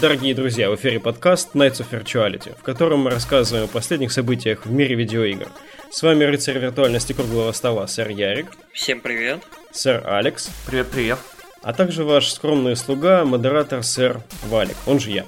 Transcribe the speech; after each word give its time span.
Дорогие 0.00 0.34
друзья, 0.34 0.70
в 0.70 0.74
эфире 0.74 0.98
подкаст 0.98 1.54
Nights 1.54 1.80
of 1.80 1.86
Virtuality, 1.90 2.52
в 2.58 2.62
котором 2.62 3.00
мы 3.00 3.10
рассказываем 3.10 3.66
о 3.66 3.68
последних 3.68 4.12
событиях 4.12 4.66
в 4.66 4.70
мире 4.70 4.96
видеоигр. 4.96 5.46
С 5.90 6.02
вами 6.02 6.24
рыцарь 6.24 6.58
виртуальности 6.58 7.12
круглого 7.12 7.52
стола, 7.52 7.86
сэр 7.86 8.08
Ярик. 8.08 8.48
Всем 8.72 9.00
привет. 9.00 9.42
Сэр 9.70 10.02
Алекс. 10.06 10.50
Привет-привет. 10.66 11.18
А 11.62 11.72
также 11.72 12.04
ваш 12.04 12.30
скромный 12.30 12.76
слуга, 12.76 13.24
модератор 13.24 13.82
сэр 13.84 14.20
Валик, 14.48 14.76
он 14.86 14.98
же 14.98 15.10
я. 15.10 15.24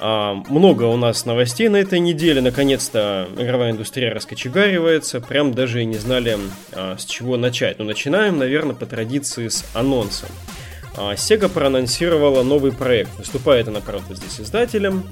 А, 0.00 0.34
много 0.48 0.84
у 0.84 0.96
нас 0.96 1.24
новостей 1.24 1.68
на 1.68 1.76
этой 1.76 2.00
неделе. 2.00 2.40
Наконец-то 2.40 3.28
игровая 3.38 3.70
индустрия 3.70 4.12
раскочегаривается. 4.12 5.20
Прям 5.20 5.54
даже 5.54 5.82
и 5.82 5.84
не 5.84 5.98
знали, 5.98 6.36
а, 6.72 6.96
с 6.98 7.04
чего 7.04 7.36
начать. 7.36 7.78
Но 7.78 7.84
начинаем, 7.84 8.38
наверное, 8.38 8.74
по 8.74 8.86
традиции 8.86 9.48
с 9.48 9.64
анонсом. 9.74 10.30
А, 10.96 11.14
Sega 11.14 11.48
проанонсировала 11.48 12.42
новый 12.42 12.72
проект. 12.72 13.16
Выступает 13.18 13.68
она, 13.68 13.80
правда, 13.80 14.14
здесь 14.14 14.40
издателем, 14.40 15.04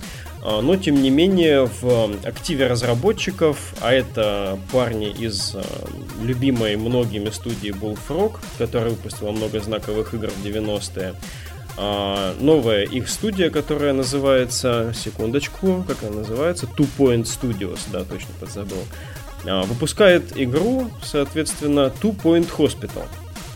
а, 0.43 0.61
но, 0.61 0.77
тем 0.77 1.01
не 1.01 1.11
менее, 1.11 1.69
в 1.81 2.11
активе 2.27 2.67
разработчиков, 2.67 3.75
а 3.81 3.93
это 3.93 4.59
парни 4.73 5.11
из 5.11 5.55
а, 5.55 5.63
любимой 6.23 6.77
многими 6.77 7.31
студии 7.31 7.71
Bullfrog, 7.71 8.37
которая 8.59 8.91
выпустила 8.91 9.31
много 9.31 9.61
знаковых 9.61 10.15
игр 10.15 10.29
в 10.29 10.45
90-е, 10.45 11.15
новая 12.41 12.83
их 12.83 13.09
студия, 13.09 13.51
которая 13.51 13.93
называется, 13.93 14.93
секундочку, 14.97 15.85
как 15.87 16.03
она 16.03 16.23
называется, 16.23 16.67
Two 16.67 16.89
Point 16.99 17.23
Studios, 17.23 17.79
да, 17.93 18.03
точно 18.03 18.35
подзабыл, 18.41 18.85
выпускает 19.45 20.37
игру, 20.37 20.91
соответственно, 21.05 21.93
Two 22.03 22.21
Point 22.21 22.49
Hospital 22.57 23.07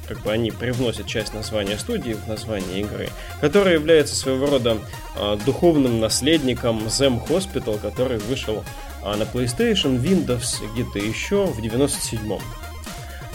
как 0.09 0.21
бы 0.21 0.33
они 0.33 0.51
привносят 0.51 1.07
часть 1.07 1.35
названия 1.35 1.79
студии 1.79 2.15
в 2.15 2.27
название 2.27 2.81
игры, 2.81 3.09
которая 3.41 3.75
является 3.75 4.15
своего 4.15 4.47
рода 4.47 4.79
э, 5.17 5.39
духовным 5.47 6.01
наследником 6.01 6.81
Zem 6.87 7.27
Hospital, 7.29 7.79
который 7.79 8.19
вышел 8.19 8.65
э, 9.05 9.17
на 9.17 9.23
PlayStation, 9.23 10.01
Windows, 10.01 10.63
где-то 10.73 10.99
еще 10.99 11.47
в 11.47 11.59
97-м. 11.61 12.41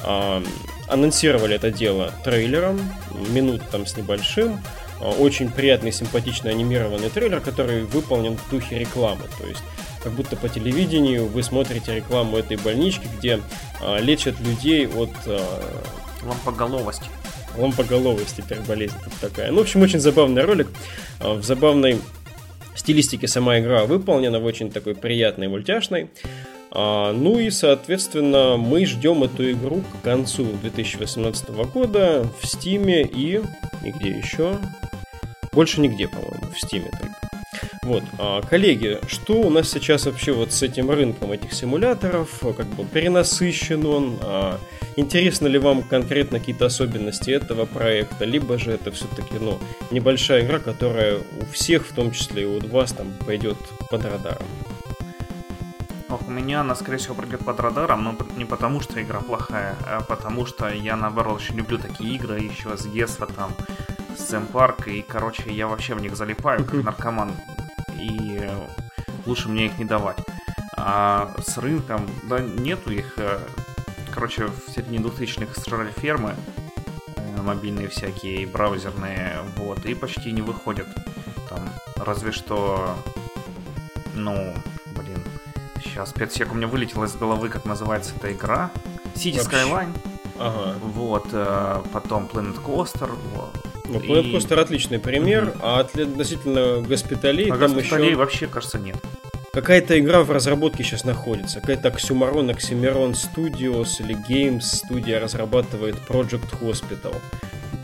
Э, 0.04 0.44
анонсировали 0.88 1.56
это 1.56 1.72
дело 1.72 2.14
трейлером, 2.24 2.80
минут 3.30 3.62
там 3.72 3.86
с 3.86 3.96
небольшим, 3.98 4.62
очень 5.20 5.52
приятный, 5.52 5.92
симпатично 5.92 6.50
анимированный 6.50 7.10
трейлер, 7.10 7.40
который 7.40 7.84
выполнен 7.84 8.36
в 8.36 8.50
духе 8.50 8.80
рекламы. 8.80 9.24
То 9.40 9.48
есть 9.48 9.62
как 10.04 10.14
будто 10.14 10.36
по 10.36 10.50
телевидению 10.50 11.28
вы 11.28 11.44
смотрите 11.44 11.96
рекламу 11.96 12.38
этой 12.38 12.58
больнички, 12.58 13.08
где 13.18 13.42
э, 13.82 14.00
лечат 14.02 14.40
людей 14.40 14.88
от 14.88 15.12
Лампоголовость. 16.24 17.04
Лампоголовость 17.58 18.38
теперь 18.38 18.60
болезнь 18.62 18.96
такая. 19.22 19.52
Ну, 19.52 19.58
в 19.58 19.62
общем, 19.62 19.82
очень 19.82 20.00
забавный 20.00 20.44
ролик. 20.44 20.68
А, 21.20 21.34
в 21.34 21.44
забавной 21.44 22.00
стилистике 22.76 23.28
сама 23.28 23.60
игра 23.60 23.86
выполнена, 23.86 24.40
в 24.40 24.46
очень 24.46 24.72
такой 24.72 24.96
приятной, 24.96 25.48
мультяшной. 25.48 26.10
А, 26.72 27.12
ну 27.14 27.40
и, 27.40 27.50
соответственно, 27.50 28.58
мы 28.58 28.86
ждем 28.86 29.24
эту 29.24 29.52
игру 29.52 29.82
к 29.82 30.04
концу 30.04 30.46
2018 30.62 31.50
года 31.50 32.30
в 32.42 32.48
Стиме 32.48 33.04
и... 33.04 33.42
И 33.84 33.92
где 33.92 34.10
еще? 34.10 34.58
Больше 35.52 35.82
нигде, 35.82 36.08
по-моему, 36.08 36.52
в 36.54 36.60
Стиме 36.60 36.92
только. 36.92 37.27
Вот, 37.88 38.04
а, 38.20 38.42
коллеги, 38.42 39.00
что 39.08 39.36
у 39.36 39.50
нас 39.50 39.70
сейчас 39.70 40.08
вообще 40.08 40.34
вот 40.34 40.52
с 40.52 40.62
этим 40.62 40.92
рынком 40.92 41.32
этих 41.32 41.54
симуляторов? 41.54 42.42
Как 42.42 42.66
бы 42.66 42.84
перенасыщен 42.84 43.86
он? 43.86 44.20
А, 44.22 44.60
интересно 44.98 45.48
ли 45.48 45.58
вам 45.58 45.84
конкретно 45.84 46.40
какие-то 46.40 46.66
особенности 46.66 47.32
этого 47.32 47.66
проекта? 47.66 48.26
Либо 48.26 48.58
же 48.58 48.72
это 48.72 48.92
все-таки, 48.92 49.36
ну, 49.40 49.58
небольшая 49.90 50.46
игра, 50.46 50.60
которая 50.60 51.20
у 51.20 51.46
всех, 51.54 51.88
в 51.88 51.94
том 51.94 52.12
числе 52.12 52.44
и 52.44 52.46
у 52.46 52.60
вас, 52.68 52.92
там 52.92 53.08
пойдет 53.26 53.58
под 53.90 54.04
радаром? 54.04 54.48
Ох, 56.10 56.28
у 56.28 56.32
меня 56.32 56.60
она, 56.60 56.76
скорее 56.76 56.98
всего, 56.98 57.16
пройдет 57.16 57.46
под 57.46 57.58
радаром, 57.62 58.04
но 58.04 58.18
не 58.36 58.44
потому, 58.44 58.82
что 58.82 59.02
игра 59.02 59.22
плохая, 59.22 59.78
а 59.86 60.02
потому 60.02 60.46
что 60.46 60.68
я, 60.68 60.98
наоборот, 60.98 61.38
очень 61.38 61.56
люблю 61.56 61.78
такие 61.78 62.16
игры 62.16 62.38
еще 62.38 62.76
с 62.76 62.86
детства, 62.86 63.28
там, 63.28 63.54
Сэм 64.18 64.48
Парк, 64.48 64.90
и, 64.90 65.02
короче, 65.02 65.50
я 65.54 65.68
вообще 65.68 65.96
в 65.96 66.02
них 66.02 66.18
залипаю, 66.18 66.66
как 66.66 66.74
наркоман, 66.84 67.32
и 68.00 68.50
лучше 69.26 69.50
мне 69.50 69.66
их 69.68 69.78
не 69.78 69.86
давать. 69.86 70.18
А 70.76 71.34
с 71.40 71.58
рынком, 71.58 72.08
да, 72.24 72.40
нету 72.40 72.92
их, 72.92 73.14
э, 73.18 73.40
короче, 74.14 74.46
в 74.46 74.72
середине 74.72 75.00
2000-х 75.00 75.62
сжрали 75.62 75.92
фермы, 75.92 76.36
э, 77.16 77.42
мобильные 77.42 77.88
всякие, 77.88 78.46
браузерные, 78.46 79.38
вот, 79.58 79.86
и 79.86 79.96
почти 79.96 80.32
не 80.32 80.42
выходят. 80.42 80.88
Там, 81.50 81.70
разве 81.98 82.32
что, 82.32 82.96
ну, 84.14 84.54
блин, 84.96 85.24
сейчас 85.84 86.14
5 86.14 86.32
сек 86.32 86.52
у 86.52 86.56
меня 86.56 86.68
вылетело 86.68 87.06
из 87.06 87.16
головы, 87.16 87.50
как 87.50 87.66
называется 87.66 88.14
эта 88.16 88.32
игра. 88.32 88.70
City 89.16 89.40
Skyline. 89.40 89.96
Ага. 90.40 90.76
Вот, 90.82 91.30
э, 91.32 91.82
потом 91.92 92.30
Planet 92.32 92.64
Coaster, 92.64 93.12
ну, 93.88 94.00
Planet 94.00 94.32
Coaster 94.32 94.60
отличный 94.60 95.00
пример, 95.00 95.54
а 95.62 95.80
относительно 95.80 96.82
госпиталей 96.82 97.50
а 97.50 97.58
там 97.58 97.74
госпиталей 97.74 98.08
еще... 98.08 98.16
вообще, 98.16 98.48
кажется, 98.48 98.80
нет. 98.80 98.98
Какая-то 99.54 99.98
игра 99.98 100.22
в 100.22 100.32
разработке 100.32 100.84
сейчас 100.84 101.04
находится. 101.04 101.62
Какая-то 101.62 101.90
Oxymoron, 101.90 102.56
Oxymoron 102.56 103.14
Studios 103.14 104.00
или 104.00 104.16
Games 104.16 104.62
студия 104.62 105.20
разрабатывает 105.20 105.96
Project 106.08 106.62
Hospital. 106.62 107.16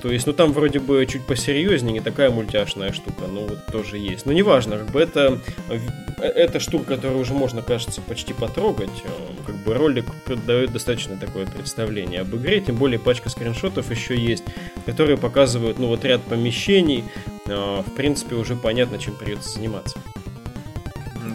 То 0.03 0.11
есть, 0.11 0.27
ну 0.27 0.33
там 0.33 0.51
вроде 0.51 0.79
бы 0.79 1.05
чуть 1.05 1.25
посерьезнее, 1.25 1.93
не 1.93 1.99
такая 2.01 2.29
мультяшная 2.29 2.91
штука, 2.91 3.25
но 3.27 3.45
вот 3.47 3.65
тоже 3.67 3.97
есть. 3.97 4.25
Но 4.25 4.33
неважно, 4.33 4.77
как 4.77 4.91
бы 4.91 4.99
это, 4.99 5.39
э, 5.69 5.79
эта 6.27 6.59
штука, 6.59 6.95
которую 6.95 7.21
уже 7.21 7.33
можно, 7.33 7.61
кажется, 7.61 8.01
почти 8.01 8.33
потрогать, 8.33 8.91
э, 9.05 9.09
как 9.45 9.55
бы 9.55 9.73
ролик 9.73 10.05
дает 10.45 10.71
достаточно 10.71 11.17
такое 11.17 11.45
представление 11.45 12.21
об 12.21 12.35
игре, 12.35 12.61
тем 12.61 12.75
более 12.75 12.99
пачка 12.99 13.29
скриншотов 13.29 13.91
еще 13.91 14.17
есть, 14.17 14.43
которые 14.85 15.17
показывают, 15.17 15.79
ну 15.79 15.87
вот 15.87 16.03
ряд 16.05 16.21
помещений, 16.23 17.05
э, 17.45 17.81
в 17.81 17.91
принципе 17.95 18.35
уже 18.35 18.55
понятно, 18.55 18.97
чем 18.99 19.15
придется 19.15 19.49
заниматься. 19.49 19.97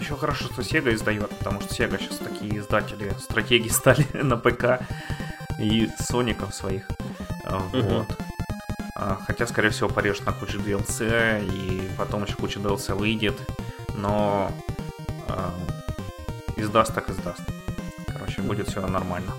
Еще 0.00 0.16
хорошо, 0.16 0.44
что 0.46 0.62
Sega 0.62 0.94
издает, 0.94 1.28
потому 1.30 1.60
что 1.60 1.74
Sega 1.74 2.00
сейчас 2.00 2.18
такие 2.18 2.58
издатели 2.58 3.12
стратегии 3.18 3.68
стали 3.70 4.06
на 4.14 4.36
ПК 4.36 4.80
и 5.60 5.88
Соников 5.98 6.54
своих. 6.54 6.88
Вот. 7.44 7.74
Угу. 7.74 8.06
А, 9.00 9.18
хотя, 9.26 9.46
скорее 9.46 9.70
всего, 9.70 9.88
порежет 9.88 10.26
на 10.26 10.32
кучу 10.32 10.58
DLC, 10.58 11.44
и 11.44 11.88
потом 11.96 12.24
еще 12.24 12.34
куча 12.34 12.58
DLC 12.58 12.94
выйдет. 12.94 13.38
Но 13.94 14.50
э, 15.28 15.50
издаст 16.56 16.94
так 16.94 17.08
издаст. 17.08 17.42
Короче, 18.28 18.42
будет 18.42 18.68
все 18.68 18.86
нормально. 18.86 19.32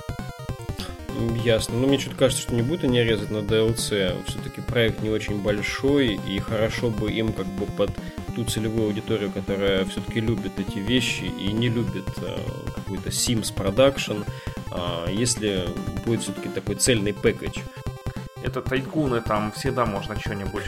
Ясно. 1.44 1.78
Но 1.78 1.88
мне 1.88 2.00
что-то 2.00 2.16
кажется, 2.16 2.44
что 2.44 2.56
не 2.56 2.62
будет 2.62 2.84
они 2.84 3.04
резать 3.04 3.30
на 3.30 3.38
DLC. 3.38 4.16
Все-таки 4.28 4.62
проект 4.62 5.02
не 5.02 5.10
очень 5.10 5.42
большой, 5.42 6.20
и 6.28 6.40
хорошо 6.40 6.90
бы 6.90 7.12
им 7.12 7.34
как 7.34 7.46
бы 7.46 7.66
под 7.66 7.92
ту 8.36 8.46
целевую 8.46 8.88
аудиторию, 8.88 9.32
которая 9.32 9.86
все-таки 9.86 10.22
любит 10.22 10.54
эти 10.58 10.80
вещи 10.80 11.26
и 11.26 11.52
не 11.52 11.70
любит 11.70 12.08
э, 12.22 12.38
какой-то 12.74 13.10
Sims 13.10 13.54
Production, 13.54 14.26
э, 14.72 15.12
если 15.12 15.68
будет 16.06 16.22
все-таки 16.22 16.50
такой 16.50 16.76
цельный 16.76 17.14
пэкэдж 17.14 17.60
это 18.44 18.62
тайкуны, 18.62 19.22
там 19.22 19.52
всегда 19.52 19.86
можно 19.86 20.20
что-нибудь. 20.20 20.64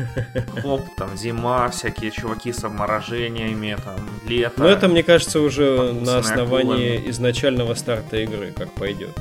Хлоп, 0.61 0.81
там 0.95 1.15
зима, 1.17 1.69
всякие 1.69 2.11
чуваки 2.11 2.51
с 2.51 2.63
обморожениями, 2.63 3.77
там 3.83 3.99
лето. 4.25 4.61
Но 4.61 4.67
это, 4.67 4.87
мне 4.87 5.03
кажется, 5.03 5.39
уже 5.39 5.93
на 5.93 6.17
основании 6.17 6.95
акулами. 6.95 7.09
изначального 7.09 7.73
старта 7.75 8.17
игры, 8.17 8.51
как 8.51 8.71
пойдет. 8.71 9.17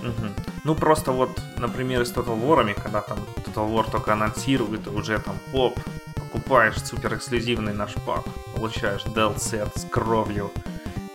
Угу. 0.00 0.28
Ну, 0.64 0.74
просто 0.74 1.12
вот, 1.12 1.30
например, 1.58 2.04
с 2.06 2.12
Total 2.12 2.40
War, 2.40 2.74
когда 2.74 3.00
там 3.00 3.18
Total 3.44 3.68
War 3.68 3.90
только 3.90 4.12
анонсирует, 4.12 4.86
уже 4.88 5.18
там, 5.18 5.36
оп, 5.52 5.78
покупаешь 6.14 6.82
супер 6.82 7.14
эксклюзивный 7.14 7.74
наш 7.74 7.94
пак, 8.06 8.24
получаешь 8.54 9.02
DLC 9.02 9.68
с 9.76 9.84
кровью, 9.84 10.50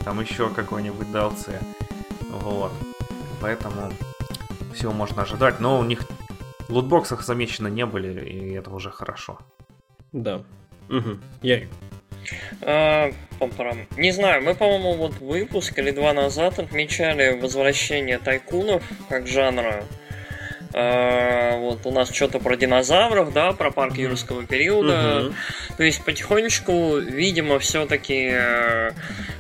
там 0.04 0.20
еще 0.22 0.50
какой-нибудь 0.50 1.08
DLC. 1.08 1.60
Вот. 2.30 2.72
Поэтому 3.42 3.92
всего 4.74 4.92
можно 4.92 5.24
ожидать, 5.24 5.60
но 5.60 5.80
у 5.80 5.84
них 5.84 6.02
в 6.68 6.74
лутбоксах 6.74 7.24
замечены 7.24 7.70
не 7.70 7.86
были, 7.86 8.28
и 8.28 8.54
это 8.54 8.70
уже 8.70 8.92
хорошо. 8.92 9.40
Да. 10.12 10.44
Угу. 10.90 11.18
Ярик. 11.42 11.70
А, 12.62 13.12
не 13.96 14.12
знаю, 14.12 14.44
мы, 14.44 14.54
по-моему, 14.54 14.94
вот 14.94 15.20
выпуск 15.20 15.78
или 15.80 15.92
два 15.92 16.14
назад 16.14 16.60
отмечали 16.60 17.40
возвращение 17.40 18.18
тайкунов 18.18 18.84
как 19.10 19.28
жанра. 19.28 19.84
А, 20.74 21.58
вот 21.58 21.86
у 21.86 21.92
нас 21.92 22.14
что-то 22.14 22.40
про 22.40 22.56
динозавров, 22.56 23.32
да, 23.34 23.54
про 23.54 23.72
парк 23.72 23.98
юрского 23.98 24.46
периода. 24.46 25.28
Угу. 25.28 25.34
То 25.78 25.84
есть 25.84 26.04
потихонечку, 26.04 26.98
видимо, 26.98 27.60
все-таки. 27.60 28.30
Э, 28.32 28.92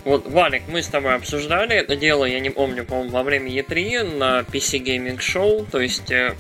вот, 0.06 0.28
Валик, 0.28 0.64
мы 0.68 0.82
с 0.82 0.88
тобой 0.88 1.16
обсуждали 1.16 1.76
это 1.76 1.96
дело, 1.96 2.26
я 2.26 2.40
не 2.40 2.50
помню, 2.50 2.86
по-моему, 2.86 3.12
во 3.12 3.24
время 3.24 3.52
E3 3.52 4.18
на 4.18 4.40
PC 4.42 4.84
Gaming 4.84 5.18
Show. 5.18 5.70
То 5.70 5.80
есть 5.80 6.10
э, 6.12 6.36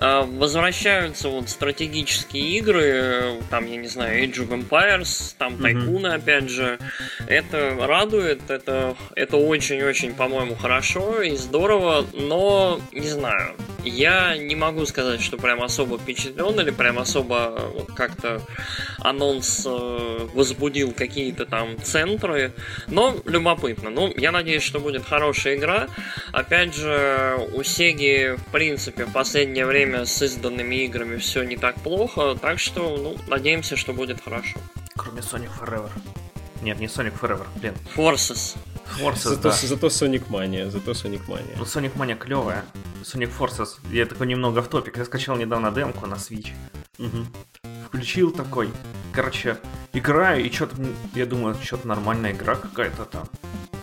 возвращаются 0.00 1.28
вот 1.28 1.50
стратегические 1.50 2.58
игры, 2.58 3.34
там, 3.50 3.66
я 3.66 3.76
не 3.76 3.88
знаю, 3.88 4.24
Age 4.24 4.48
of 4.48 4.48
Empires, 4.48 5.34
там 5.36 5.58
Тайкуны, 5.58 6.06
mm-hmm. 6.06 6.14
опять 6.14 6.48
же. 6.48 6.78
Это 7.26 7.76
радует, 7.78 8.50
это, 8.50 8.96
это 9.14 9.36
очень-очень, 9.36 10.14
по-моему, 10.14 10.54
хорошо 10.54 11.20
и 11.20 11.36
здорово, 11.36 12.06
но, 12.14 12.80
не 12.92 13.08
знаю, 13.08 13.54
я 13.84 14.36
не 14.36 14.56
могу 14.56 14.84
сказать, 14.86 15.20
что 15.20 15.36
прям 15.36 15.62
особо 15.62 15.98
впечатлен 15.98 16.58
или 16.60 16.70
прям 16.70 16.98
особо 16.98 17.72
как-то 17.96 18.40
анонс 18.98 19.64
э, 19.66 20.28
возбудил 20.34 20.92
какие-то 20.92 21.46
там 21.46 21.80
центры, 21.82 22.52
но 22.88 23.16
любопытно. 23.24 23.90
Ну, 23.90 24.12
я 24.16 24.32
надеюсь, 24.32 24.62
что 24.62 24.80
будет 24.80 25.04
хорошая 25.04 25.56
игра. 25.56 25.88
Опять 26.32 26.74
же, 26.74 27.38
у 27.52 27.62
Сеги, 27.62 28.36
в 28.36 28.52
принципе, 28.52 29.04
в 29.04 29.12
последнее 29.12 29.64
время 29.64 29.89
с 29.94 30.22
изданными 30.22 30.84
играми 30.84 31.16
все 31.16 31.42
не 31.44 31.56
так 31.56 31.76
плохо, 31.82 32.34
так 32.40 32.58
что, 32.58 32.96
ну, 32.96 33.16
надеемся, 33.28 33.76
что 33.76 33.92
будет 33.92 34.20
хорошо. 34.22 34.58
Кроме 34.96 35.20
Sonic 35.20 35.50
Forever. 35.60 35.90
Нет, 36.62 36.78
не 36.78 36.86
Sonic 36.86 37.18
Forever, 37.20 37.46
блин. 37.56 37.74
Forces. 37.96 38.56
Forces, 38.98 39.30
зато, 39.30 39.42
да. 39.42 39.50
зато 39.52 39.86
Sonic 39.86 40.28
Mania, 40.28 40.70
зато 40.70 40.92
Sonic 40.92 41.26
Mania. 41.26 41.56
Ну, 41.56 41.64
Sonic 41.64 41.94
Mania 41.96 42.16
клевая. 42.16 42.64
Sonic 43.02 43.30
Forces, 43.38 43.78
я 43.92 44.06
такой 44.06 44.26
немного 44.26 44.60
в 44.62 44.68
топик. 44.68 44.96
Я 44.98 45.04
скачал 45.04 45.36
недавно 45.36 45.70
демку 45.70 46.06
на 46.06 46.14
Switch. 46.14 46.52
Угу. 46.98 47.26
Включил 47.86 48.30
такой. 48.30 48.70
Короче, 49.12 49.56
играю, 49.92 50.44
и 50.44 50.50
что-то, 50.50 50.76
я 51.14 51.26
думаю, 51.26 51.56
что-то 51.62 51.88
нормальная 51.88 52.32
игра 52.32 52.56
какая-то 52.56 53.04
там. 53.04 53.28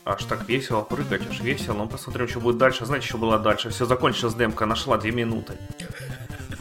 Аж 0.10 0.24
так 0.24 0.48
весело 0.48 0.84
прыгать, 0.84 1.22
аж 1.30 1.42
весело. 1.42 1.74
Ну, 1.80 1.88
посмотрим, 1.90 2.30
что 2.30 2.40
будет 2.40 2.58
дальше. 2.58 2.86
Знаете, 2.86 3.08
что 3.08 3.18
было 3.18 3.38
дальше? 3.38 3.70
Все 3.70 3.86
закончилось, 3.86 4.36
демка 4.36 4.66
нашла 4.66 4.98
2 4.98 5.12
минуты. 5.12 5.54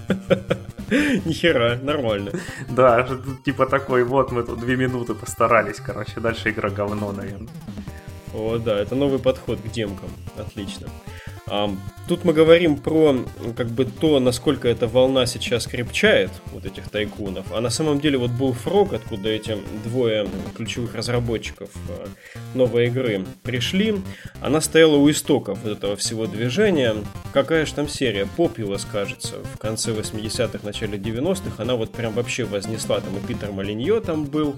Нихера, 0.91 1.79
нормально. 1.83 2.33
Да, 2.69 3.09
типа 3.45 3.67
такой, 3.67 4.03
вот 4.03 4.33
мы 4.33 4.43
тут 4.43 4.59
две 4.59 4.77
минуты 4.77 5.15
постарались, 5.15 5.77
короче, 5.77 6.21
дальше 6.21 6.51
игра 6.51 6.71
говно, 6.71 7.13
наверное. 7.13 7.53
О, 8.35 8.59
да, 8.59 8.79
это 8.81 8.97
новый 8.97 9.21
подход 9.21 9.61
к 9.61 9.71
демкам. 9.71 10.11
Отлично. 10.37 10.89
Тут 12.09 12.25
мы 12.25 12.33
говорим 12.33 12.77
про 12.77 13.25
как 13.57 13.69
бы 13.69 13.85
то, 13.85 14.19
насколько 14.21 14.69
эта 14.69 14.89
волна 14.89 15.27
сейчас 15.27 15.67
крепчает, 15.67 16.31
вот 16.53 16.67
этих 16.67 16.89
тайкунов. 16.89 17.47
А 17.53 17.61
на 17.61 17.71
самом 17.71 18.01
деле 18.01 18.19
вот 18.19 18.31
Bullfrog, 18.31 18.95
откуда 18.95 19.29
эти 19.29 19.57
двое 19.85 20.29
ключевых 20.57 20.95
разработчиков 20.95 21.71
э, 21.89 22.07
новой 22.55 22.87
игры 22.87 23.25
пришли, 23.43 23.97
она 24.41 24.61
стояла 24.61 24.97
у 24.97 25.11
истоков 25.11 25.61
вот 25.63 25.73
этого 25.79 25.97
всего 25.97 26.27
движения. 26.27 26.95
Какая 27.33 27.67
же 27.67 27.75
там 27.75 27.89
серия? 27.89 28.29
Populous, 28.37 28.85
кажется, 28.91 29.37
в 29.55 29.59
конце 29.59 29.93
80-х, 29.93 30.61
начале 30.65 30.99
90-х. 30.99 31.63
Она 31.63 31.75
вот 31.75 31.93
прям 31.93 32.13
вообще 32.13 32.45
вознесла, 32.45 33.01
там 33.01 33.17
и 33.17 33.21
Питер 33.21 33.53
Молиньё 33.53 34.01
там 34.01 34.25
был. 34.25 34.57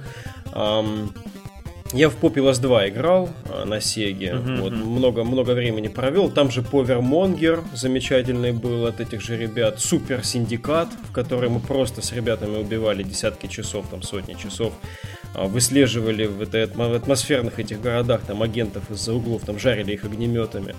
Я 1.93 2.11
в 2.11 2.17
Populous 2.23 2.61
2 2.61 2.89
играл 2.91 3.31
а, 3.49 3.65
на 3.65 3.81
Сеге, 3.81 4.33
uh-huh, 4.33 4.61
вот, 4.61 4.73
много, 4.73 5.25
много 5.25 5.53
времени 5.53 5.89
провел. 5.89 6.31
Там 6.31 6.51
же 6.51 6.61
Powermonger 6.61 7.63
замечательный 7.73 8.53
был 8.53 8.87
от 8.87 9.01
этих 9.01 9.23
же 9.23 9.39
ребят. 9.39 9.81
Супер 9.81 10.23
Syndicate, 10.23 10.89
в 11.09 11.13
который 11.13 11.49
мы 11.49 11.61
просто 11.61 12.03
с 12.03 12.13
ребятами 12.13 12.59
убивали 12.59 13.03
десятки 13.03 13.47
часов, 13.47 13.87
там 13.91 14.03
сотни 14.03 14.35
часов. 14.35 14.75
А, 15.35 15.47
выслеживали 15.47 16.27
в, 16.27 16.43
этой, 16.43 16.65
атмосферных 16.65 17.59
этих 17.59 17.81
городах 17.81 18.21
там 18.27 18.43
агентов 18.43 18.91
из-за 18.91 19.15
углов, 19.15 19.45
там 19.47 19.59
жарили 19.59 19.93
их 19.93 20.05
огнеметами. 20.05 20.75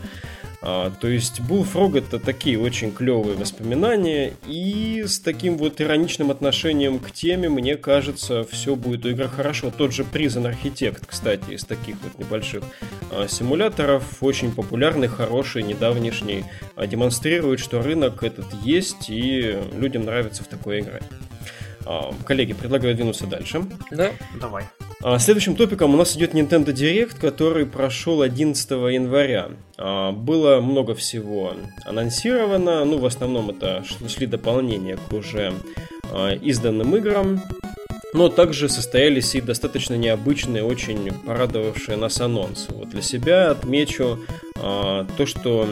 А, 0.61 0.91
то 0.91 1.07
есть 1.07 1.39
Bullfrog 1.39 1.97
это 1.97 2.19
такие 2.19 2.59
очень 2.59 2.91
клевые 2.91 3.37
воспоминания, 3.37 4.33
и 4.45 5.03
с 5.07 5.19
таким 5.19 5.57
вот 5.57 5.79
ироничным 5.79 6.31
отношением 6.31 6.99
к 6.99 7.11
теме, 7.11 7.47
мне 7.47 7.77
кажется, 7.77 8.43
все 8.43 8.75
будет 8.75 9.05
у 9.05 9.09
игры 9.09 9.29
хорошо. 9.29 9.71
Тот 9.71 9.93
же 9.93 10.03
Prison 10.03 10.53
Architect, 10.53 11.03
кстати, 11.05 11.51
из 11.51 11.63
таких 11.63 11.95
вот 12.03 12.19
небольших 12.19 12.63
а, 13.11 13.27
симуляторов, 13.27 14.21
очень 14.21 14.51
популярный, 14.51 15.07
хороший, 15.07 15.63
недавнешний, 15.63 16.43
а, 16.75 16.87
демонстрирует, 16.87 17.59
что 17.59 17.81
рынок 17.81 18.23
этот 18.23 18.47
есть, 18.63 19.09
и 19.09 19.57
людям 19.73 20.03
нравится 20.03 20.43
в 20.43 20.47
такой 20.47 20.81
играть. 20.81 21.03
А, 21.85 22.13
коллеги, 22.25 22.53
предлагаю 22.53 22.95
двинуться 22.95 23.27
дальше. 23.27 23.63
Да, 23.91 24.11
давай. 24.39 24.65
А, 25.01 25.17
следующим 25.17 25.55
топиком 25.55 25.93
у 25.93 25.97
нас 25.97 26.15
идет 26.17 26.33
Nintendo 26.33 26.73
Direct, 26.73 27.19
который 27.19 27.65
прошел 27.65 28.21
11 28.21 28.69
января. 28.69 29.51
А, 29.77 30.11
было 30.11 30.59
много 30.59 30.93
всего 30.93 31.53
анонсировано, 31.85 32.83
ну, 32.83 32.97
в 32.97 33.05
основном 33.05 33.49
это 33.49 33.83
шли 34.07 34.27
дополнения 34.27 34.97
к 34.97 35.13
уже 35.13 35.53
изданным 36.41 36.95
играм. 36.95 37.41
Но 38.13 38.29
также 38.29 38.69
состоялись 38.69 39.35
и 39.35 39.41
достаточно 39.41 39.93
необычные, 39.93 40.63
очень 40.63 41.11
порадовавшие 41.25 41.95
нас 41.95 42.19
анонсы. 42.19 42.73
Вот 42.73 42.89
для 42.89 43.03
себя 43.03 43.51
отмечу 43.51 44.19
а, 44.27 44.48
то, 44.59 45.25
что 45.25 45.67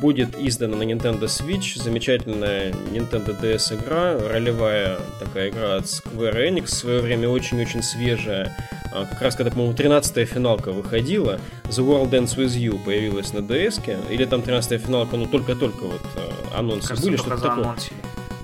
будет 0.00 0.36
издана 0.38 0.76
на 0.76 0.82
Nintendo 0.82 1.22
Switch 1.24 1.80
замечательная 1.80 2.72
Nintendo 2.92 3.38
DS 3.40 3.76
игра, 3.78 4.18
ролевая 4.18 4.98
такая 5.18 5.50
игра 5.50 5.76
от 5.76 5.84
Square 5.84 6.48
Enix, 6.48 6.64
в 6.66 6.70
свое 6.70 7.00
время 7.00 7.28
очень-очень 7.28 7.82
свежая. 7.82 8.56
А, 8.92 9.04
как 9.06 9.22
раз 9.22 9.36
когда, 9.36 9.52
по-моему, 9.52 9.74
13-я 9.74 10.26
финалка 10.26 10.72
выходила, 10.72 11.38
The 11.64 11.86
World 11.86 12.10
Ends 12.10 12.36
With 12.36 12.56
You 12.58 12.82
появилась 12.84 13.32
на 13.32 13.38
DS, 13.38 13.80
или 14.10 14.24
там 14.24 14.40
13-я 14.40 14.78
финалка, 14.78 15.16
ну 15.16 15.26
только-только 15.26 15.84
вот 15.84 16.02
а, 16.16 16.58
анонсы 16.58 16.88
Кажется, 16.88 17.08
были, 17.08 17.16
что-то 17.16 17.36
такое. 17.36 17.64
Анонсили. 17.64 17.96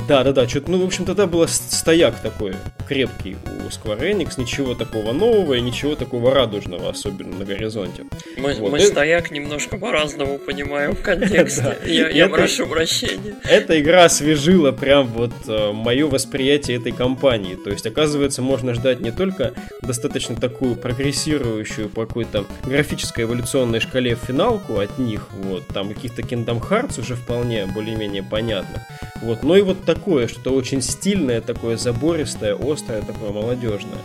Да, 0.09 0.23
да, 0.23 0.33
да, 0.33 0.49
что-то, 0.49 0.71
ну, 0.71 0.79
в 0.79 0.85
общем, 0.85 1.05
тогда 1.05 1.27
был 1.27 1.47
стояк 1.49 2.21
такой 2.21 2.55
крепкий 2.89 3.37
у 3.45 3.69
Square 3.69 4.13
Enix, 4.13 4.35
ничего 4.39 4.75
такого 4.75 5.13
нового 5.13 5.55
и 5.55 5.61
ничего 5.61 5.97
такого 5.97 6.33
радужного, 6.33 6.91
особенно 6.91 7.39
на 7.39 7.45
горизонте. 7.45 8.05
Мы, 8.37 8.55
вот. 8.55 8.71
мы 8.71 8.81
стояк 8.81 9.33
немножко 9.33 9.77
по-разному 9.79 10.39
понимаем 10.39 10.95
в 10.95 11.03
контексте. 11.03 11.77
Я, 11.87 12.29
прошу 12.29 12.67
прощения. 12.67 13.35
Эта 13.45 13.81
игра 13.81 14.05
освежила 14.05 14.71
прям 14.71 15.09
вот 15.09 15.33
э, 15.49 15.73
мое 15.73 16.07
восприятие 16.07 16.77
этой 16.77 16.93
компании. 16.93 17.57
То 17.57 17.71
есть, 17.71 17.87
оказывается, 17.87 18.43
можно 18.43 18.75
ждать 18.75 19.01
не 19.01 19.11
только 19.11 19.55
достаточно 19.83 20.37
такую 20.37 20.77
прогрессирующую 20.77 21.89
по 21.89 22.07
какой-то 22.07 22.45
графической 22.65 23.25
эволюционной 23.25 23.81
шкале 23.81 24.15
финалку 24.15 24.79
от 24.79 24.99
них, 24.99 25.27
вот, 25.33 25.67
там 25.69 25.93
каких-то 25.93 26.23
Kingdom 26.23 26.61
Hearts 26.61 27.01
уже 27.01 27.17
вполне 27.17 27.67
более-менее 27.67 28.23
понятных, 28.23 28.83
вот, 29.23 29.43
но 29.43 29.57
и 29.57 29.63
вот 29.63 29.85
такое, 29.97 30.29
что-то 30.29 30.51
очень 30.53 30.83
стильное, 30.83 31.41
такое 31.41 31.77
забористое, 31.77 32.55
острое, 32.55 33.03
такое 33.03 33.31
молодежное. 33.31 33.99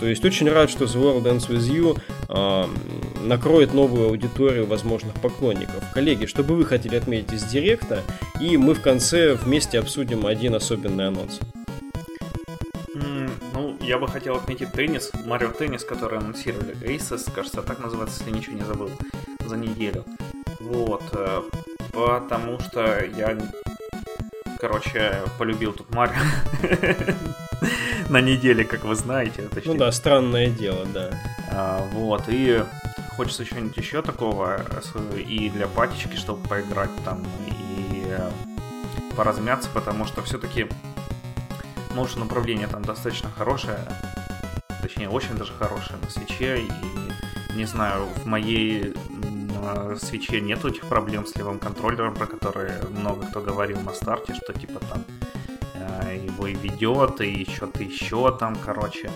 То 0.00 0.06
есть 0.06 0.24
очень 0.24 0.50
рад, 0.50 0.70
что 0.70 0.84
The 0.84 1.00
World 1.00 1.24
Ends 1.24 1.48
With 1.48 1.70
You 1.70 1.98
э, 2.28 3.24
накроет 3.26 3.74
новую 3.74 4.08
аудиторию 4.08 4.66
возможных 4.66 5.14
поклонников. 5.14 5.84
Коллеги, 5.92 6.26
что 6.26 6.42
бы 6.42 6.56
вы 6.56 6.64
хотели 6.64 6.96
отметить 6.96 7.32
из 7.32 7.44
Директа, 7.44 8.02
и 8.40 8.56
мы 8.56 8.74
в 8.74 8.80
конце 8.80 9.34
вместе 9.34 9.78
обсудим 9.78 10.26
один 10.26 10.54
особенный 10.54 11.08
анонс. 11.08 11.38
Ну, 13.52 13.76
я 13.80 13.98
бы 13.98 14.08
хотел 14.08 14.34
отметить 14.36 14.72
теннис, 14.72 15.12
Марио 15.26 15.50
Теннис, 15.50 15.84
который 15.84 16.18
анонсировали, 16.18 16.74
Aces, 16.82 17.30
кажется, 17.32 17.62
так 17.62 17.78
называется, 17.78 18.20
если 18.20 18.36
ничего 18.36 18.56
не 18.56 18.64
забыл, 18.64 18.90
за 19.46 19.56
неделю. 19.56 20.04
Вот, 20.58 21.02
э, 21.12 21.42
потому 21.92 22.58
что 22.60 23.04
я 23.16 23.38
короче, 24.66 25.20
полюбил 25.36 25.74
тут 25.74 25.94
Марио 25.94 26.14
на 28.08 28.22
неделе, 28.22 28.64
как 28.64 28.84
вы 28.84 28.94
знаете. 28.94 29.42
Точнее. 29.42 29.74
Ну 29.74 29.78
да, 29.78 29.92
странное 29.92 30.48
дело, 30.48 30.86
да. 30.86 31.10
А, 31.52 31.86
вот, 31.92 32.22
и 32.28 32.64
хочется 33.14 33.44
что-нибудь 33.44 33.76
еще 33.76 34.00
такого 34.00 34.58
и 35.18 35.50
для 35.50 35.66
патечки, 35.66 36.16
чтобы 36.16 36.48
поиграть 36.48 36.88
там, 37.04 37.22
и 37.46 38.06
поразмяться, 39.14 39.68
потому 39.68 40.06
что 40.06 40.22
все-таки 40.22 40.66
motion 41.90 42.24
управление 42.24 42.66
там 42.66 42.82
достаточно 42.82 43.30
хорошее, 43.36 43.80
точнее, 44.80 45.10
очень 45.10 45.36
даже 45.36 45.52
хорошее 45.52 45.98
на 46.02 46.08
свече, 46.08 46.60
и 46.60 47.54
не 47.54 47.66
знаю, 47.66 48.06
в 48.16 48.24
моей 48.24 48.94
на 49.64 49.96
свече 49.96 50.40
нету 50.40 50.68
этих 50.68 50.82
проблем 50.82 51.26
с 51.26 51.34
левым 51.36 51.58
контроллером, 51.58 52.14
про 52.14 52.26
которые 52.26 52.80
много 52.90 53.26
кто 53.26 53.40
говорил 53.40 53.80
на 53.80 53.92
старте, 53.92 54.34
что 54.34 54.52
типа 54.52 54.80
там 54.80 55.04
э, 55.74 56.20
его 56.24 56.46
и 56.46 56.54
ведет, 56.54 57.20
и 57.20 57.44
что-то 57.50 57.82
еще 57.82 58.36
там, 58.38 58.56
короче. 58.56 59.10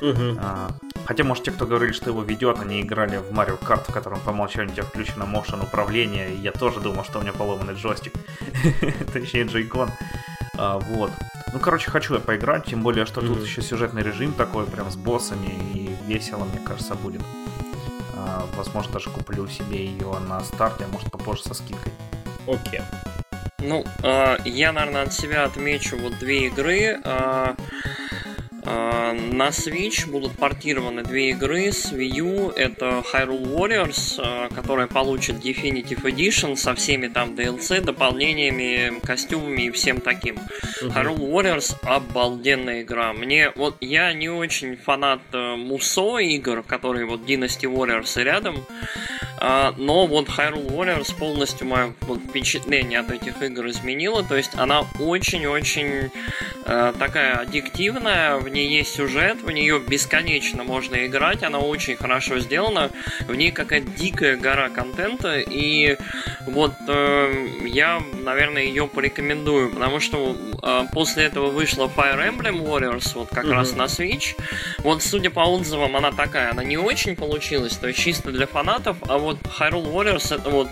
Угу. 0.00 0.38
А, 0.40 0.70
хотя, 1.04 1.22
может, 1.22 1.44
те, 1.44 1.52
кто 1.52 1.64
говорили, 1.64 1.92
что 1.92 2.10
его 2.10 2.22
ведет, 2.22 2.58
они 2.60 2.80
играли 2.80 3.18
в 3.18 3.30
Mario 3.30 3.58
Kart, 3.60 3.88
в 3.88 3.92
котором 3.92 4.18
по 4.20 4.30
умолчанию 4.30 4.72
у 4.72 4.74
тебя 4.74 4.84
включено 4.84 5.22
motion 5.24 5.62
управление, 5.62 6.34
и 6.34 6.36
я 6.38 6.50
тоже 6.50 6.80
думал, 6.80 7.04
что 7.04 7.20
у 7.20 7.22
меня 7.22 7.32
поломанный 7.32 7.74
джойстик. 7.74 8.12
Точнее, 9.12 9.44
джейкон. 9.44 9.90
А, 10.58 10.78
вот. 10.78 11.12
Ну, 11.52 11.58
короче, 11.60 11.90
хочу 11.90 12.14
я 12.14 12.20
поиграть, 12.20 12.64
тем 12.64 12.82
более, 12.82 13.06
что 13.06 13.20
mm-hmm. 13.20 13.26
тут 13.26 13.44
еще 13.44 13.62
сюжетный 13.62 14.02
режим 14.02 14.32
такой, 14.32 14.64
прям 14.66 14.90
с 14.90 14.96
боссами, 14.96 15.50
и 15.74 15.94
весело, 16.06 16.44
мне 16.44 16.58
кажется, 16.66 16.94
будет. 16.94 17.22
А, 18.24 18.46
возможно, 18.56 18.92
даже 18.92 19.10
куплю 19.10 19.48
себе 19.48 19.84
ее 19.84 20.18
на 20.28 20.40
старте, 20.40 20.84
а 20.84 20.88
может 20.88 21.10
попозже 21.10 21.42
со 21.42 21.54
скидкой. 21.54 21.92
Окей. 22.46 22.80
Ну, 23.58 23.84
э, 24.02 24.36
я, 24.44 24.72
наверное, 24.72 25.02
от 25.02 25.12
себя 25.12 25.44
отмечу 25.44 25.96
вот 25.96 26.18
две 26.18 26.46
игры. 26.46 27.00
Э, 27.04 27.54
на 29.12 29.48
Switch 29.48 30.08
будут 30.10 30.32
портированы 30.32 31.02
две 31.02 31.30
игры 31.30 31.72
с 31.72 31.92
Wii 31.92 32.16
U. 32.16 32.50
Это 32.50 33.02
Hyrule 33.12 33.44
Warriors, 33.44 34.14
а, 34.18 34.48
которая 34.48 34.86
получит 34.86 35.36
Definitive 35.36 36.02
Edition 36.02 36.56
со 36.56 36.74
всеми 36.74 37.08
там 37.08 37.34
DLC, 37.34 37.80
дополнениями, 37.80 39.00
костюмами 39.00 39.62
и 39.62 39.70
всем 39.70 40.00
таким. 40.00 40.36
Uh-huh. 40.36 40.94
Hyrule 40.94 41.18
Warriors 41.18 41.76
обалденная 41.82 42.82
игра. 42.82 43.12
Мне 43.12 43.50
вот 43.54 43.76
я 43.80 44.12
не 44.12 44.28
очень 44.28 44.76
фанат 44.76 45.20
э, 45.32 45.56
Мусо 45.56 46.18
игр, 46.18 46.62
которые 46.62 47.06
вот 47.06 47.20
Dynasty 47.22 47.72
Warriors 47.72 48.20
и 48.20 48.24
рядом. 48.24 48.64
А, 48.68 49.21
но 49.42 50.06
вот 50.06 50.28
Hyrule 50.28 50.68
Warriors 50.68 51.16
полностью 51.16 51.66
мое 51.66 51.92
впечатление 52.28 53.00
от 53.00 53.10
этих 53.10 53.42
игр 53.42 53.66
изменило. 53.68 54.22
То 54.22 54.36
есть 54.36 54.54
она 54.54 54.84
очень-очень 55.00 56.10
э, 56.64 56.92
такая 56.98 57.34
аддиктивная, 57.34 58.36
в 58.36 58.48
ней 58.48 58.68
есть 58.68 58.94
сюжет, 58.94 59.42
в 59.42 59.50
нее 59.50 59.80
бесконечно 59.80 60.64
можно 60.64 61.06
играть, 61.06 61.42
она 61.42 61.58
очень 61.58 61.96
хорошо 61.96 62.38
сделана, 62.38 62.90
в 63.26 63.34
ней 63.34 63.50
какая-то 63.50 63.90
дикая 63.90 64.36
гора 64.36 64.68
контента, 64.68 65.38
и 65.38 65.96
вот 66.46 66.72
э, 66.88 67.48
я, 67.66 68.00
наверное, 68.22 68.62
ее 68.62 68.86
порекомендую, 68.86 69.70
потому 69.70 70.00
что 70.00 70.36
э, 70.62 70.84
после 70.92 71.24
этого 71.24 71.50
вышла 71.50 71.90
Fire 71.94 72.28
Emblem 72.28 72.64
Warriors, 72.64 73.12
вот 73.14 73.28
как 73.30 73.46
mm-hmm. 73.46 73.52
раз 73.52 73.74
на 73.74 73.82
Switch. 73.84 74.36
Вот, 74.78 75.02
судя 75.02 75.30
по 75.30 75.40
отзывам, 75.40 75.96
она 75.96 76.12
такая, 76.12 76.50
она 76.50 76.64
не 76.64 76.76
очень 76.76 77.16
получилась, 77.16 77.76
то 77.76 77.88
есть 77.88 77.98
чисто 77.98 78.30
для 78.30 78.46
фанатов, 78.46 78.96
а 79.08 79.18
вот 79.18 79.31
Hyrule 79.58 79.92
Warriors 79.92 80.34
это 80.34 80.50
вот 80.50 80.68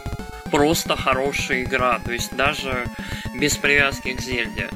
просто 0.51 0.97
хорошая 0.97 1.63
игра, 1.63 1.99
то 2.05 2.13
есть 2.13 2.35
даже 2.37 2.87
без 3.35 3.57
привязки 3.57 4.13
к 4.13 4.21
Зельде. 4.21 4.69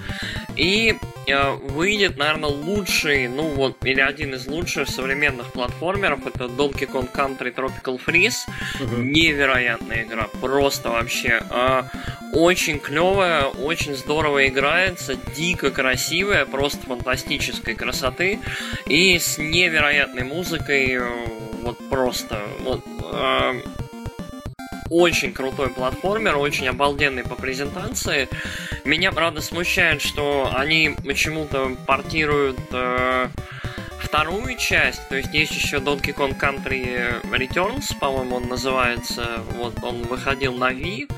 И 0.56 0.96
выйдет, 1.26 2.16
наверное, 2.16 2.50
лучший, 2.50 3.28
ну 3.28 3.48
вот, 3.48 3.84
или 3.84 4.00
один 4.00 4.34
из 4.34 4.46
лучших 4.46 4.88
современных 4.88 5.52
платформеров, 5.52 6.26
это 6.26 6.44
Donkey 6.44 6.90
Kong 6.90 7.10
Country 7.12 7.54
Tropical 7.54 8.00
Freeze. 8.04 8.48
Угу. 8.80 8.96
Невероятная 8.96 10.04
игра, 10.04 10.28
просто 10.40 10.90
вообще. 10.90 11.42
Э, 11.50 11.84
очень 12.32 12.78
клевая, 12.78 13.44
очень 13.44 13.94
здорово 13.94 14.48
играется, 14.48 15.16
дико 15.36 15.70
красивая, 15.70 16.46
просто 16.46 16.86
фантастической 16.86 17.74
красоты. 17.74 18.40
И 18.86 19.18
с 19.18 19.38
невероятной 19.38 20.24
музыкой, 20.24 20.92
э, 20.92 21.10
вот 21.62 21.78
просто. 21.88 22.42
Вот, 22.60 22.84
э, 23.12 23.62
очень 24.94 25.32
крутой 25.32 25.70
платформер, 25.70 26.36
очень 26.36 26.68
обалденный 26.68 27.24
по 27.24 27.34
презентации. 27.34 28.28
Меня, 28.84 29.10
правда, 29.12 29.40
смущает, 29.40 30.00
что 30.00 30.50
они 30.54 30.94
почему-то 31.04 31.76
портируют 31.86 32.58
э, 32.70 33.28
вторую 34.00 34.56
часть, 34.56 35.08
то 35.08 35.16
есть 35.16 35.34
есть 35.34 35.52
еще 35.52 35.78
Donkey 35.78 36.14
Kong 36.14 36.38
Country 36.38 37.20
Returns, 37.30 37.98
по-моему, 37.98 38.36
он 38.36 38.48
называется. 38.48 39.42
Вот 39.56 39.74
он 39.82 40.02
выходил 40.02 40.54
на 40.54 40.70
Wii. 40.70 41.10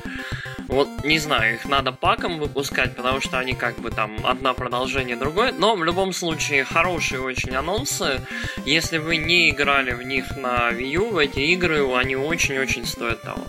Вот, 0.69 1.05
не 1.05 1.19
знаю, 1.19 1.55
их 1.55 1.67
надо 1.67 1.93
паком 1.93 2.39
выпускать, 2.39 2.97
потому 2.97 3.21
что 3.21 3.39
они 3.39 3.53
как 3.53 3.79
бы 3.79 3.91
там 3.91 4.17
одна 4.25 4.53
продолжение 4.53 5.17
другой. 5.17 5.53
Но 5.53 5.77
в 5.77 5.85
любом 5.85 6.13
случае 6.13 6.65
хорошие 6.65 7.21
очень 7.21 7.55
анонсы. 7.55 8.21
Если 8.65 8.99
вы 8.99 9.19
не 9.19 9.51
играли 9.51 9.93
в 9.93 10.03
них 10.03 10.37
на 10.37 10.71
Wii 10.73 10.89
U, 10.93 11.11
в 11.11 11.19
эти 11.19 11.41
игры, 11.41 11.87
они 11.95 12.17
очень-очень 12.17 12.87
стоят 12.87 13.23
того. 13.23 13.45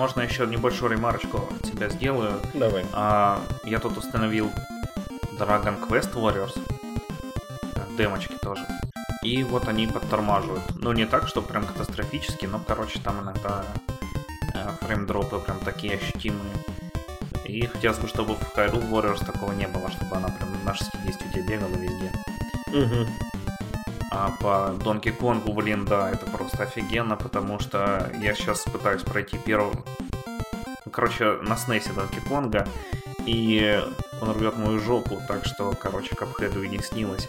Можно 0.00 0.22
еще 0.22 0.46
небольшую 0.46 0.92
ремарочку 0.92 1.48
от 1.50 1.70
тебя 1.70 1.88
сделаю. 1.90 2.40
Давай. 2.54 2.84
А, 2.92 3.42
я 3.64 3.78
тут 3.78 3.98
установил 3.98 4.50
Dragon 5.38 5.78
Quest 5.86 6.14
Warriors. 6.14 6.58
Демочки 7.96 8.34
тоже. 8.42 8.66
И 9.22 9.44
вот 9.44 9.68
они 9.68 9.86
подтормаживают. 9.86 10.64
Ну, 10.80 10.92
не 10.92 11.04
так, 11.04 11.28
что 11.28 11.42
прям 11.42 11.66
катастрофически, 11.66 12.46
но, 12.46 12.60
короче, 12.66 12.98
там 12.98 13.20
иногда 13.20 13.64
Э, 14.54 14.70
фреймдропы 14.80 15.38
прям 15.38 15.58
такие 15.60 15.96
ощутимые. 15.96 16.54
И 17.44 17.66
хотелось 17.66 17.98
бы, 17.98 18.08
чтобы 18.08 18.34
в 18.34 18.56
Hyrule 18.56 18.88
Warriors 18.90 19.24
такого 19.24 19.52
не 19.52 19.66
было, 19.66 19.90
чтобы 19.90 20.16
она 20.16 20.28
прям 20.28 20.48
на 20.64 20.74
60 20.74 21.22
у 21.22 21.32
тебя 21.32 21.42
бегала 21.42 21.74
везде. 21.74 22.12
Угу. 22.68 23.29
А 24.10 24.32
по 24.40 24.74
Donkey 24.84 25.16
Kong, 25.16 25.52
блин, 25.54 25.84
да, 25.84 26.10
это 26.10 26.26
просто 26.26 26.64
офигенно, 26.64 27.16
потому 27.16 27.60
что 27.60 28.10
я 28.20 28.34
сейчас 28.34 28.62
пытаюсь 28.62 29.02
пройти 29.02 29.38
первый... 29.38 29.72
Короче, 30.90 31.38
на 31.42 31.56
снейсе 31.56 31.90
Donkey 31.90 32.20
Kong, 32.28 32.68
и 33.24 33.80
он 34.20 34.32
рвет 34.32 34.56
мою 34.56 34.80
жопу, 34.80 35.20
так 35.28 35.44
что, 35.46 35.72
короче, 35.80 36.16
Капхеду 36.16 36.62
и 36.62 36.68
не 36.68 36.78
снилось. 36.78 37.28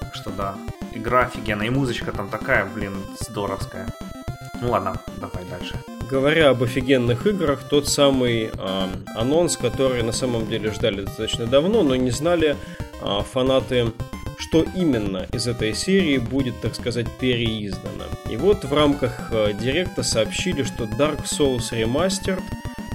Так 0.00 0.14
что 0.14 0.30
да, 0.30 0.54
игра 0.92 1.20
офигенная, 1.20 1.66
и 1.66 1.70
музычка 1.70 2.12
там 2.12 2.28
такая, 2.28 2.64
блин, 2.64 2.94
здоровская. 3.20 3.86
Ну 4.60 4.70
ладно, 4.70 5.00
давай 5.18 5.44
дальше. 5.44 5.78
Говоря 6.10 6.50
об 6.50 6.62
офигенных 6.62 7.26
играх, 7.26 7.62
тот 7.68 7.86
самый 7.86 8.50
э, 8.52 8.88
анонс, 9.14 9.56
который 9.56 10.02
на 10.02 10.12
самом 10.12 10.46
деле 10.48 10.72
ждали 10.72 11.02
достаточно 11.02 11.46
давно, 11.46 11.82
но 11.82 11.94
не 11.94 12.10
знали 12.10 12.56
э, 13.00 13.20
фанаты, 13.32 13.92
что 14.40 14.64
именно 14.74 15.26
из 15.32 15.46
этой 15.46 15.74
серии 15.74 16.18
будет, 16.18 16.60
так 16.60 16.74
сказать, 16.74 17.06
переиздано. 17.20 18.04
И 18.30 18.36
вот 18.36 18.64
в 18.64 18.72
рамках 18.72 19.28
э, 19.30 19.52
директа 19.52 20.02
сообщили, 20.02 20.62
что 20.62 20.84
Dark 20.84 21.24
Souls 21.24 21.70
Remastered 21.72 22.42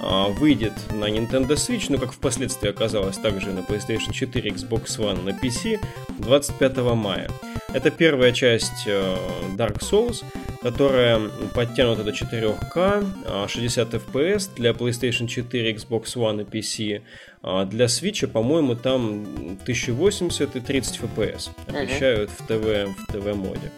э, 0.02 0.34
выйдет 0.34 0.74
на 0.92 1.06
Nintendo 1.06 1.56
Switch, 1.56 1.86
ну 1.90 1.98
как 2.00 2.12
впоследствии 2.12 2.70
оказалось, 2.70 3.18
также 3.18 3.52
на 3.52 3.60
PlayStation 3.60 4.12
4, 4.12 4.52
Xbox 4.52 4.98
One, 4.98 5.24
на 5.24 5.30
PC 5.30 5.80
25 6.20 6.78
мая. 6.96 7.30
Это 7.74 7.92
первая 7.92 8.32
часть 8.32 8.88
э, 8.88 9.16
Dark 9.56 9.80
Souls, 9.80 10.24
которая 10.65 11.29
подтянута 11.53 12.03
до 12.03 12.10
4К, 12.10 13.48
60 13.48 13.93
FPS 13.93 14.50
для 14.55 14.72
PlayStation 14.72 15.27
4, 15.27 15.74
Xbox 15.75 16.15
One 16.15 16.41
и 16.41 16.43
PC. 16.43 17.03
А 17.43 17.65
для 17.65 17.86
Switch, 17.86 18.25
по-моему, 18.25 18.74
там 18.74 19.27
1080 19.62 20.55
и 20.55 20.60
30 20.60 21.01
FPS 21.01 21.50
обещают 21.67 22.31
в 22.31 22.48
ТВ, 22.48 22.89
в 22.98 23.13
ТВ-моде. 23.13 23.69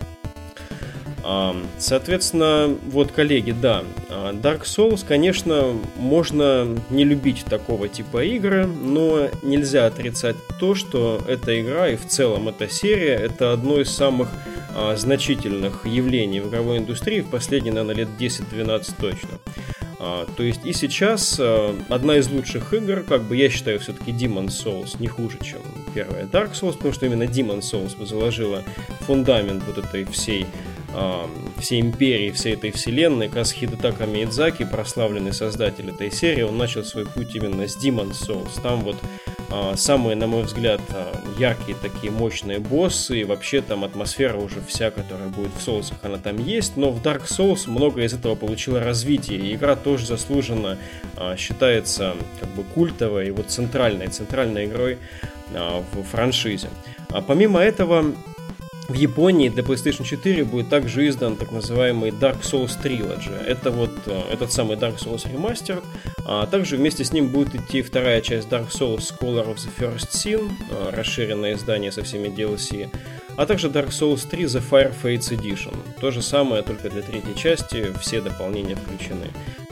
Соответственно, 1.77 2.73
вот, 2.89 3.11
коллеги, 3.11 3.51
да, 3.51 3.83
а, 4.09 4.33
Dark 4.33 4.63
Souls, 4.63 5.05
конечно, 5.05 5.75
можно 5.97 6.67
не 6.89 7.03
любить 7.03 7.43
такого 7.43 7.89
типа 7.89 8.23
игры, 8.23 8.65
но 8.65 9.29
нельзя 9.43 9.87
отрицать 9.87 10.37
то, 10.59 10.73
что 10.73 11.21
эта 11.27 11.59
игра 11.61 11.89
и 11.89 11.97
в 11.97 12.07
целом 12.07 12.47
эта 12.47 12.69
серия 12.69 13.15
это 13.15 13.51
одно 13.51 13.81
из 13.81 13.89
самых 13.89 14.29
а, 14.73 14.95
значительных 14.95 15.85
явлений 15.85 16.39
в 16.39 16.47
игровой 16.47 16.77
индустрии 16.77 17.19
в 17.19 17.29
последние, 17.29 17.73
наверное, 17.73 18.05
лет 18.05 18.09
10-12 18.17 18.93
точно. 18.97 19.29
А, 19.99 20.25
то 20.37 20.43
есть 20.43 20.65
и 20.65 20.71
сейчас 20.71 21.41
одна 21.89 22.17
из 22.17 22.29
лучших 22.29 22.73
игр, 22.73 23.03
как 23.03 23.23
бы 23.23 23.35
я 23.35 23.49
считаю, 23.49 23.79
все-таки 23.79 24.11
Demon 24.11 24.47
Souls 24.47 24.95
не 24.99 25.07
хуже, 25.07 25.39
чем 25.43 25.59
первая 25.93 26.23
Dark 26.23 26.53
Souls, 26.53 26.73
потому 26.73 26.93
что 26.93 27.05
именно 27.05 27.23
Demon 27.23 27.59
Souls 27.59 28.05
заложила 28.05 28.63
фундамент 29.01 29.63
вот 29.67 29.77
этой 29.77 30.05
всей 30.05 30.45
всей 31.59 31.81
империи, 31.81 32.31
всей 32.31 32.53
этой 32.53 32.71
вселенной, 32.71 33.29
как 33.29 33.47
Хидетака 33.47 34.05
Миядзаки, 34.05 34.63
прославленный 34.63 35.33
создатель 35.33 35.89
этой 35.89 36.11
серии, 36.11 36.43
он 36.43 36.57
начал 36.57 36.83
свой 36.83 37.05
путь 37.05 37.35
именно 37.35 37.67
с 37.67 37.77
Demon 37.77 38.11
Souls. 38.11 38.61
Там 38.61 38.81
вот 38.81 38.95
а, 39.49 39.75
самые, 39.77 40.15
на 40.15 40.27
мой 40.27 40.43
взгляд, 40.43 40.81
а, 40.89 41.13
яркие 41.39 41.77
такие 41.81 42.11
мощные 42.11 42.59
боссы, 42.59 43.21
и 43.21 43.23
вообще 43.23 43.61
там 43.61 43.83
атмосфера 43.85 44.37
уже 44.37 44.61
вся, 44.67 44.91
которая 44.91 45.29
будет 45.29 45.51
в 45.53 45.65
Souls, 45.65 45.93
она 46.01 46.17
там 46.17 46.37
есть, 46.37 46.75
но 46.75 46.91
в 46.91 47.01
Dark 47.01 47.27
Souls 47.27 47.69
много 47.69 48.03
из 48.03 48.13
этого 48.13 48.35
получило 48.35 48.81
развитие, 48.81 49.39
и 49.39 49.55
игра 49.55 49.75
тоже 49.75 50.05
заслуженно 50.05 50.77
а, 51.15 51.37
считается 51.37 52.15
как 52.39 52.49
бы 52.49 52.63
культовой 52.63 53.27
и 53.27 53.31
вот 53.31 53.49
центральной, 53.49 54.07
центральной 54.07 54.65
игрой 54.65 54.97
в 55.93 56.03
франшизе. 56.03 56.69
А 57.09 57.21
помимо 57.21 57.61
этого, 57.61 58.13
в 58.87 58.93
Японии 58.93 59.49
для 59.49 59.63
PlayStation 59.63 60.03
4 60.03 60.45
будет 60.45 60.69
также 60.69 61.07
издан 61.07 61.35
так 61.35 61.51
называемый 61.51 62.11
Dark 62.11 62.41
Souls 62.41 62.77
Trilogy. 62.81 63.35
Это 63.45 63.69
вот 63.69 63.91
э, 64.05 64.21
этот 64.31 64.51
самый 64.51 64.77
Dark 64.77 64.97
Souls 64.97 65.29
Remastered. 65.29 65.83
А 66.25 66.45
также 66.45 66.77
вместе 66.77 67.03
с 67.03 67.11
ним 67.11 67.27
будет 67.27 67.53
идти 67.55 67.81
вторая 67.81 68.21
часть 68.21 68.47
Dark 68.47 68.69
Souls 68.69 68.99
Scholar 68.99 69.47
of 69.47 69.55
the 69.55 69.69
First 69.77 70.11
Sin, 70.11 70.51
э, 70.69 70.89
расширенное 70.91 71.53
издание 71.53 71.91
со 71.91 72.03
всеми 72.03 72.29
DLC. 72.29 72.89
а 73.35 73.45
также 73.45 73.67
Dark 73.67 73.89
Souls 73.89 74.27
3 74.27 74.45
The 74.45 74.63
Fire 74.67 74.93
Fates 75.03 75.31
Edition. 75.31 75.75
То 76.01 76.11
же 76.11 76.21
самое, 76.21 76.63
только 76.63 76.89
для 76.89 77.01
третьей 77.01 77.35
части, 77.35 77.93
все 78.01 78.19
дополнения 78.19 78.75
включены. 78.75 79.27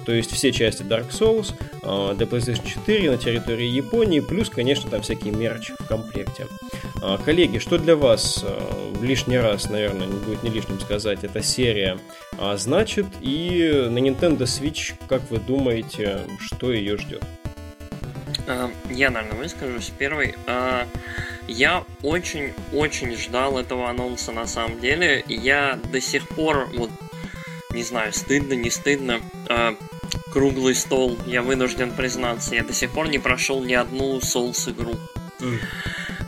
То 0.05 0.11
есть 0.11 0.31
все 0.31 0.51
части 0.51 0.83
Dark 0.83 1.09
Souls 1.09 1.53
э, 1.81 2.15
для 2.15 2.27
PlayStation 2.27 2.65
4 2.65 3.11
на 3.11 3.17
территории 3.17 3.67
Японии, 3.67 4.19
плюс, 4.19 4.49
конечно, 4.49 4.89
там 4.89 5.01
всякие 5.01 5.33
мерч 5.33 5.71
в 5.79 5.87
комплекте. 5.87 6.47
Э, 7.01 7.17
коллеги, 7.23 7.57
что 7.57 7.77
для 7.79 7.95
вас 7.95 8.43
э, 8.43 8.93
лишний 9.01 9.39
раз, 9.39 9.69
наверное, 9.69 10.05
не 10.05 10.19
будет 10.19 10.43
не 10.43 10.51
лишним 10.51 10.79
сказать, 10.79 11.23
эта 11.23 11.41
серия 11.41 11.97
значит, 12.55 13.05
и 13.21 13.87
на 13.89 13.97
Nintendo 13.99 14.39
Switch, 14.39 14.93
как 15.07 15.21
вы 15.31 15.37
думаете, 15.37 16.19
что 16.39 16.71
ее 16.71 16.97
ждет? 16.97 17.23
Я, 18.89 19.09
наверное, 19.09 19.39
выскажусь 19.39 19.91
первый. 19.97 20.35
Я 21.47 21.83
очень-очень 22.03 23.15
ждал 23.15 23.57
этого 23.57 23.89
анонса 23.89 24.31
на 24.31 24.45
самом 24.45 24.79
деле. 24.79 25.23
Я 25.27 25.79
до 25.91 26.01
сих 26.01 26.27
пор, 26.27 26.69
вот, 26.75 26.89
не 27.71 27.83
знаю, 27.83 28.13
стыдно, 28.13 28.53
не 28.53 28.69
стыдно, 28.69 29.21
круглый 30.35 30.75
стол, 30.75 31.17
я 31.25 31.41
вынужден 31.41 31.91
признаться. 31.91 32.55
Я 32.55 32.65
до 32.65 32.73
сих 32.73 32.91
пор 32.91 33.07
не 33.07 33.19
прошел 33.19 33.63
ни 33.63 33.73
одну 33.73 34.17
Souls 34.17 34.69
игру. 34.69 34.95
Mm. 35.39 35.59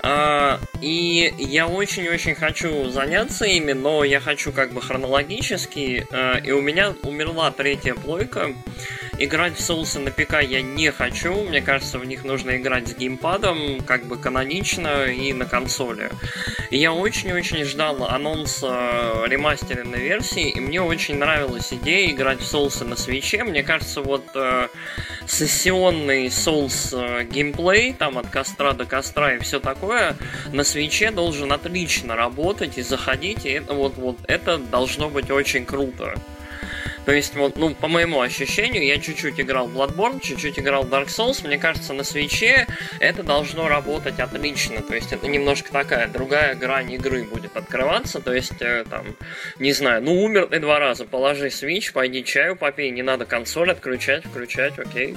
А, 0.01 0.61
и 0.79 1.33
я 1.37 1.67
очень-очень 1.67 2.33
хочу 2.33 2.89
заняться 2.89 3.43
ими, 3.43 3.73
но 3.73 4.05
я 4.05 4.21
хочу 4.21 4.53
как 4.53 4.71
бы 4.71 4.81
хронологически. 4.81 6.07
А, 6.09 6.37
и 6.37 6.51
у 6.51 6.61
меня 6.61 6.95
умерла 7.03 7.51
третья 7.51 7.95
плойка. 7.95 8.53
Играть 9.19 9.57
в 9.57 9.61
соусы 9.61 9.97
на 9.97 10.11
ПК 10.11 10.43
я 10.43 10.61
не 10.61 10.91
хочу. 10.91 11.33
Мне 11.43 11.59
кажется, 11.59 11.97
в 11.97 12.05
них 12.05 12.23
нужно 12.23 12.57
играть 12.57 12.87
с 12.87 12.95
геймпадом, 12.95 13.81
как 13.81 14.05
бы 14.05 14.15
канонично 14.15 15.05
и 15.05 15.33
на 15.33 15.45
консоли. 15.45 16.11
И 16.69 16.77
я 16.77 16.93
очень-очень 16.93 17.63
ждал 17.63 18.03
анонса 18.03 19.23
ремастеренной 19.25 20.01
версии, 20.01 20.49
и 20.49 20.59
мне 20.59 20.83
очень 20.83 21.15
нравилась 21.17 21.73
идея 21.73 22.11
играть 22.11 22.41
в 22.41 22.45
соусы 22.45 22.85
на 22.85 22.95
свече. 22.95 23.43
Мне 23.43 23.63
кажется, 23.63 24.01
вот 24.01 24.23
э, 24.35 24.67
сессионный 25.25 26.29
соус 26.29 26.93
э, 26.93 27.23
геймплей, 27.23 27.93
там 27.93 28.19
от 28.19 28.27
костра 28.27 28.73
до 28.73 28.85
костра 28.85 29.33
и 29.33 29.39
все 29.39 29.59
такое, 29.59 30.15
на 30.53 30.63
свече 30.63 31.09
должен 31.09 31.51
отлично 31.51 32.15
работать 32.15 32.77
и 32.77 32.83
заходить, 32.83 33.45
и 33.45 33.49
это 33.49 33.73
вот, 33.73 33.95
вот 33.97 34.17
это 34.27 34.59
должно 34.59 35.09
быть 35.09 35.31
очень 35.31 35.65
круто. 35.65 36.13
То 37.07 37.13
есть, 37.13 37.35
вот, 37.35 37.55
ну, 37.55 37.73
по 37.73 37.87
моему 37.87 38.19
ощущению, 38.19 38.85
я 38.85 38.99
чуть-чуть 38.99 39.39
играл 39.39 39.69
в 39.69 39.77
Bloodborne, 39.77 40.19
чуть-чуть 40.19 40.59
играл 40.59 40.83
в 40.83 40.93
Dark 40.93 41.05
Souls. 41.05 41.41
Мне 41.47 41.57
кажется, 41.57 41.93
на 41.93 42.03
свече 42.03 42.67
это 42.99 43.23
должно 43.23 43.69
работать 43.69 44.19
отлично. 44.19 44.81
То 44.81 44.93
есть, 44.93 45.13
это 45.13 45.25
немножко 45.25 45.71
такая 45.71 46.09
другая 46.09 46.53
грань 46.53 46.91
игры 46.91 47.23
будет 47.23 47.55
открываться. 47.55 48.19
То 48.19 48.33
есть, 48.33 48.61
э, 48.61 48.83
там, 48.89 49.05
не 49.57 49.71
знаю, 49.71 50.03
ну, 50.03 50.21
умер 50.21 50.47
ты 50.47 50.59
два 50.59 50.79
раза, 50.79 51.05
положи 51.05 51.49
свич, 51.49 51.93
пойди 51.93 52.25
чаю 52.25 52.57
попей, 52.57 52.91
не 52.91 53.03
надо 53.03 53.23
консоль 53.25 53.71
отключать, 53.71 54.25
включать, 54.25 54.77
окей. 54.77 55.15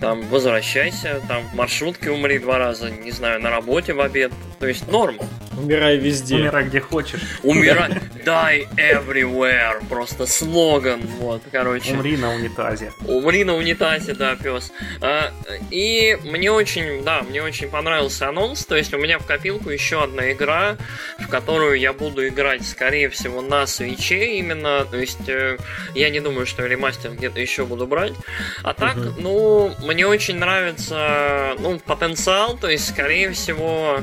Там, 0.00 0.22
возвращайся, 0.28 1.20
там, 1.28 1.44
в 1.48 1.54
маршрутке 1.54 2.10
умри 2.10 2.38
два 2.38 2.58
раза, 2.58 2.90
не 2.90 3.10
знаю, 3.10 3.40
на 3.40 3.50
работе 3.50 3.94
в 3.94 4.00
обед. 4.00 4.32
То 4.58 4.66
есть, 4.66 4.88
норм. 4.88 5.18
Умирай 5.56 5.96
везде. 5.96 6.36
Умирай 6.36 6.64
где 6.64 6.80
хочешь. 6.80 7.20
Умирай. 7.42 7.92
Die 8.24 8.66
everywhere. 8.76 9.86
Просто 9.88 10.26
слоган. 10.26 11.00
Вот, 11.18 11.42
короче. 11.52 11.92
Умри 11.92 12.16
на 12.16 12.34
унитазе. 12.34 12.92
Умри 13.06 13.44
на 13.44 13.54
унитазе, 13.54 14.14
да, 14.14 14.36
пес. 14.36 14.72
А, 15.00 15.32
и 15.70 16.18
мне 16.24 16.50
очень, 16.50 17.04
да, 17.04 17.22
мне 17.22 17.42
очень 17.42 17.68
понравился 17.68 18.28
анонс. 18.28 18.64
То 18.64 18.76
есть 18.76 18.92
у 18.94 18.98
меня 18.98 19.18
в 19.18 19.26
копилку 19.26 19.70
еще 19.70 20.02
одна 20.02 20.32
игра, 20.32 20.76
в 21.18 21.28
которую 21.28 21.78
я 21.78 21.92
буду 21.92 22.26
играть, 22.26 22.66
скорее 22.66 23.08
всего, 23.08 23.42
на 23.42 23.66
свече 23.66 24.38
именно. 24.38 24.84
То 24.84 24.96
есть 24.96 25.28
э, 25.28 25.58
я 25.94 26.10
не 26.10 26.20
думаю, 26.20 26.46
что 26.46 26.66
ремастер 26.66 27.12
где-то 27.12 27.40
еще 27.40 27.64
буду 27.64 27.86
брать. 27.86 28.14
А 28.62 28.74
так, 28.74 28.96
угу. 28.96 29.14
ну, 29.18 29.74
мне 29.84 30.06
очень 30.06 30.36
нравится, 30.36 31.54
ну, 31.58 31.78
потенциал. 31.78 32.56
То 32.56 32.68
есть, 32.68 32.88
скорее 32.88 33.32
всего, 33.32 34.00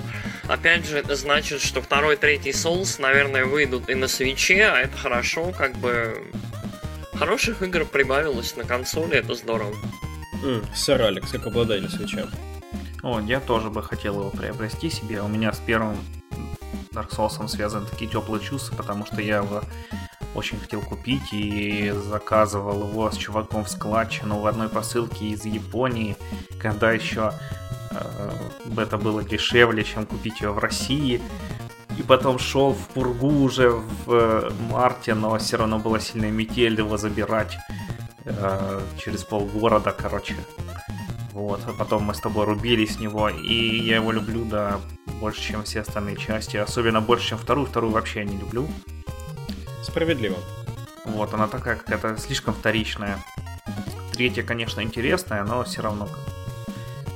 Опять 0.48 0.86
же, 0.86 0.98
это 0.98 1.16
значит, 1.16 1.62
что 1.62 1.82
второй, 1.82 2.18
третий 2.18 2.50
Souls, 2.50 3.00
наверное, 3.00 3.46
выйдут 3.46 3.90
и 3.90 3.96
на 3.96 4.10
свече, 4.10 4.66
а 4.66 4.80
это 4.80 4.98
хорошо, 4.98 5.54
как 5.58 5.78
бы 5.78 6.18
Хороших 7.22 7.62
игр 7.62 7.86
прибавилось 7.86 8.56
на 8.56 8.64
консоли, 8.64 9.18
это 9.18 9.36
здорово. 9.36 9.76
Mm, 10.44 10.66
сэр 10.74 11.04
Алекс, 11.04 11.30
как 11.30 11.46
обладатель 11.46 11.88
свеча. 11.88 12.28
О, 13.04 13.20
я 13.20 13.40
тоже 13.40 13.70
бы 13.70 13.84
хотел 13.84 14.22
его 14.22 14.32
приобрести 14.32 14.90
себе. 14.90 15.22
У 15.22 15.28
меня 15.28 15.54
с 15.54 15.60
первым 15.60 15.98
Dark 16.92 17.12
Souls 17.12 17.48
связаны 17.48 17.86
такие 17.86 18.10
теплые 18.10 18.44
чувства, 18.44 18.76
потому 18.76 19.06
что 19.06 19.22
я 19.22 19.38
его 19.38 19.62
очень 20.36 20.60
хотел 20.60 20.82
купить 20.82 21.34
и 21.34 21.92
заказывал 21.92 22.88
его 22.90 23.10
с 23.12 23.18
чуваком 23.18 23.64
в 23.66 23.70
складче, 23.70 24.24
но 24.26 24.40
в 24.40 24.48
одной 24.48 24.70
посылке 24.70 25.26
из 25.28 25.46
Японии, 25.46 26.16
когда 26.60 26.92
еще 26.92 27.34
э, 27.92 28.32
это 28.78 28.98
было 28.98 29.24
дешевле, 29.24 29.84
чем 29.84 30.06
купить 30.06 30.42
ее 30.42 30.52
в 30.52 30.60
России 30.60 31.22
и 31.98 32.04
потом 32.04 32.40
шел 32.40 32.74
в 32.74 32.88
Пургу 32.90 33.44
уже 33.44 33.70
в 33.70 34.12
э, 34.12 34.52
марте, 34.72 35.14
но 35.14 35.38
все 35.38 35.58
равно 35.58 35.80
была 35.80 36.00
сильная 36.00 36.32
метель 36.32 36.78
его 36.78 36.98
забирать 36.98 37.58
э, 38.26 38.82
через 38.98 39.24
полгорода, 39.24 39.92
короче. 39.92 40.36
Вот, 41.34 41.62
а 41.68 41.74
потом 41.74 42.04
мы 42.04 42.14
с 42.14 42.20
тобой 42.20 42.46
рубили 42.46 42.86
с 42.86 43.00
него, 43.00 43.30
и 43.30 43.80
я 43.80 43.96
его 43.96 44.12
люблю, 44.12 44.46
да, 44.46 44.80
больше, 45.20 45.42
чем 45.42 45.64
все 45.64 45.82
остальные 45.82 46.18
части, 46.18 46.58
особенно 46.58 47.02
больше, 47.02 47.30
чем 47.30 47.38
вторую, 47.38 47.68
вторую 47.68 47.94
вообще 47.94 48.20
я 48.20 48.26
не 48.26 48.38
люблю. 48.38 48.68
Справедливо. 49.92 50.38
Вот, 51.04 51.34
она 51.34 51.48
такая 51.48 51.76
какая-то 51.76 52.18
слишком 52.18 52.54
вторичная. 52.54 53.18
Третья, 54.14 54.42
конечно, 54.42 54.82
интересная, 54.82 55.44
но 55.44 55.64
все 55.66 55.82
равно 55.82 56.08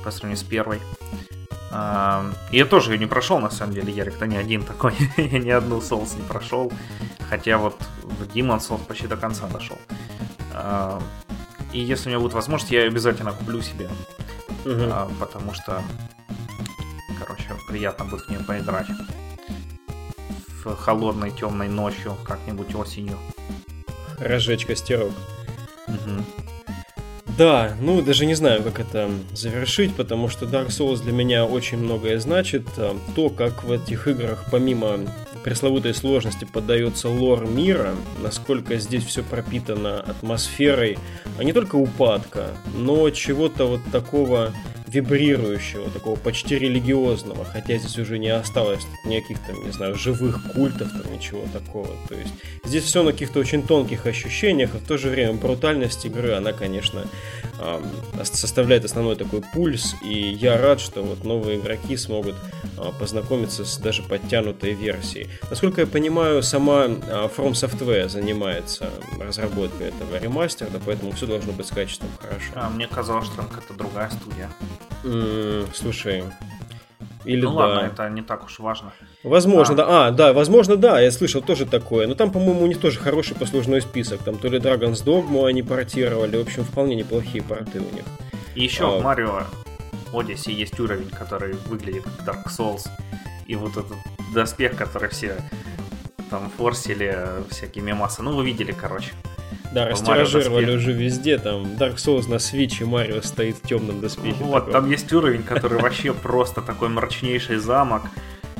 по 0.04 0.10
сравнению 0.10 0.44
с 0.44 0.46
первой. 0.46 0.80
Я 1.70 2.66
тоже 2.68 2.92
ее 2.92 2.98
не 2.98 3.06
прошел, 3.06 3.38
на 3.38 3.50
самом 3.50 3.72
деле, 3.72 3.92
Ярик-то 3.92 4.26
не 4.26 4.36
один 4.36 4.62
такой. 4.62 4.94
я 5.16 5.38
ни 5.38 5.50
одну 5.50 5.78
Souls 5.78 6.16
не 6.16 6.22
прошел. 6.28 6.70
Хотя 7.30 7.56
вот 7.56 7.76
в 8.02 8.22
Demon 8.24 8.58
Souls 8.58 8.84
почти 8.86 9.06
до 9.06 9.16
конца 9.16 9.46
дошел. 9.48 9.78
И 11.72 11.80
если 11.80 12.08
у 12.08 12.12
меня 12.12 12.20
будет 12.20 12.34
возможность, 12.34 12.72
я 12.72 12.82
обязательно 12.82 13.32
куплю 13.32 13.62
себе. 13.62 13.88
Угу. 14.64 15.14
Потому 15.18 15.54
что, 15.54 15.82
короче, 17.18 17.48
приятно 17.68 18.04
будет 18.04 18.22
в 18.22 18.28
нее 18.28 18.40
поиграть. 18.40 18.88
Холодной 20.74 21.30
темной 21.30 21.68
ночью, 21.68 22.16
как-нибудь 22.24 22.74
осенью. 22.74 23.18
Разжечь 24.18 24.66
костерок. 24.66 25.12
Угу. 25.86 26.24
Да, 27.38 27.74
ну 27.80 28.00
даже 28.00 28.24
не 28.24 28.34
знаю, 28.34 28.62
как 28.62 28.80
это 28.80 29.10
завершить, 29.34 29.94
потому 29.94 30.28
что 30.28 30.46
Dark 30.46 30.68
Souls 30.68 31.02
для 31.02 31.12
меня 31.12 31.44
очень 31.44 31.76
многое 31.76 32.18
значит. 32.18 32.66
А, 32.78 32.96
то, 33.14 33.28
как 33.28 33.62
в 33.62 33.72
этих 33.72 34.08
играх 34.08 34.46
помимо 34.50 35.00
пресловутой 35.44 35.94
сложности 35.94 36.44
поддается 36.44 37.08
лор 37.08 37.46
мира, 37.46 37.94
насколько 38.22 38.78
здесь 38.78 39.04
все 39.04 39.22
пропитано 39.22 40.00
атмосферой, 40.00 40.98
а 41.38 41.44
не 41.44 41.52
только 41.52 41.76
упадка, 41.76 42.48
но 42.74 43.10
чего-то 43.10 43.66
вот 43.66 43.80
такого 43.92 44.52
вибрирующего, 44.86 45.90
такого 45.90 46.16
почти 46.16 46.58
религиозного, 46.58 47.44
хотя 47.44 47.78
здесь 47.78 47.98
уже 47.98 48.18
не 48.18 48.28
осталось 48.28 48.86
никаких 49.04 49.38
там, 49.46 49.64
не 49.64 49.72
знаю, 49.72 49.96
живых 49.96 50.52
культов, 50.52 50.90
там 50.90 51.12
ничего 51.12 51.44
такого. 51.52 51.88
То 52.08 52.14
есть 52.14 52.32
здесь 52.64 52.84
все 52.84 53.02
на 53.02 53.12
каких-то 53.12 53.40
очень 53.40 53.62
тонких 53.62 54.06
ощущениях, 54.06 54.70
а 54.74 54.78
в 54.78 54.86
то 54.86 54.96
же 54.98 55.08
время 55.08 55.34
брутальность 55.34 56.04
игры, 56.06 56.32
она, 56.32 56.52
конечно, 56.52 57.06
составляет 58.22 58.84
основной 58.84 59.16
такой 59.16 59.40
пульс, 59.40 59.94
и 60.02 60.14
я 60.14 60.58
рад, 60.58 60.80
что 60.80 61.02
вот 61.02 61.24
новые 61.24 61.58
игроки 61.58 61.96
смогут 61.96 62.34
а, 62.76 62.92
познакомиться 62.92 63.64
с 63.64 63.78
даже 63.78 64.02
подтянутой 64.02 64.72
версией. 64.74 65.28
Насколько 65.48 65.82
я 65.82 65.86
понимаю, 65.86 66.42
сама 66.42 66.84
а, 66.84 67.30
From 67.34 67.52
Software 67.52 68.08
занимается 68.08 68.90
разработкой 69.20 69.88
этого 69.88 70.18
ремастера, 70.18 70.68
поэтому 70.84 71.12
все 71.12 71.26
должно 71.26 71.52
быть 71.52 71.66
с 71.66 71.70
качеством 71.70 72.10
хорошо. 72.20 72.52
А 72.54 72.68
мне 72.68 72.86
казалось, 72.86 73.26
что 73.26 73.36
там 73.36 73.48
какая-то 73.48 73.74
другая 73.74 74.10
студия. 74.10 74.50
Слушай, 75.74 76.24
или 77.26 77.42
ну 77.44 77.50
да. 77.50 77.66
ладно, 77.66 77.80
это 77.80 78.08
не 78.08 78.22
так 78.22 78.44
уж 78.44 78.60
важно. 78.60 78.92
Возможно, 79.24 79.74
а. 79.74 79.76
да. 79.76 80.06
А, 80.06 80.10
да, 80.12 80.32
возможно, 80.32 80.76
да, 80.76 81.00
я 81.00 81.10
слышал 81.10 81.42
тоже 81.42 81.66
такое. 81.66 82.06
Но 82.06 82.14
там, 82.14 82.30
по-моему, 82.30 82.62
у 82.62 82.66
них 82.66 82.80
тоже 82.80 83.00
хороший 83.00 83.34
послужной 83.34 83.82
список. 83.82 84.22
Там 84.22 84.38
то 84.38 84.48
ли 84.48 84.58
Dragon's 84.58 85.04
Dogma 85.04 85.48
они 85.48 85.62
портировали. 85.62 86.36
В 86.36 86.42
общем, 86.42 86.62
вполне 86.62 86.94
неплохие 86.94 87.42
порты 87.42 87.80
у 87.80 87.94
них. 87.94 88.04
И 88.54 88.62
еще 88.62 88.84
а... 88.84 89.00
в 89.00 89.04
Mario 89.04 89.44
Odyssey 90.12 90.52
есть 90.52 90.78
уровень, 90.78 91.10
который 91.10 91.54
выглядит 91.68 92.04
как 92.04 92.36
Dark 92.36 92.46
Souls. 92.46 92.88
И 93.48 93.56
вот 93.56 93.72
этот 93.72 93.96
доспех, 94.32 94.76
который 94.76 95.08
все 95.08 95.36
там 96.30 96.50
форсили 96.56 97.18
всякие 97.50 97.92
массы. 97.94 98.22
Ну, 98.22 98.36
вы 98.36 98.44
видели, 98.46 98.72
короче. 98.72 99.10
Да, 99.72 99.86
растиражировали 99.86 100.74
уже 100.74 100.92
везде, 100.92 101.38
там 101.38 101.64
Dark 101.74 101.96
Souls 101.96 102.28
на 102.28 102.36
и 102.36 102.84
Марио 102.84 103.20
стоит 103.22 103.56
в 103.56 103.66
темном 103.66 104.00
доспехе. 104.00 104.42
Вот, 104.42 104.66
такой. 104.66 104.72
там 104.72 104.90
есть 104.90 105.12
уровень, 105.12 105.42
который 105.42 105.78
вообще 105.78 106.12
просто 106.14 106.62
такой 106.62 106.88
мрачнейший 106.88 107.56
замок, 107.56 108.02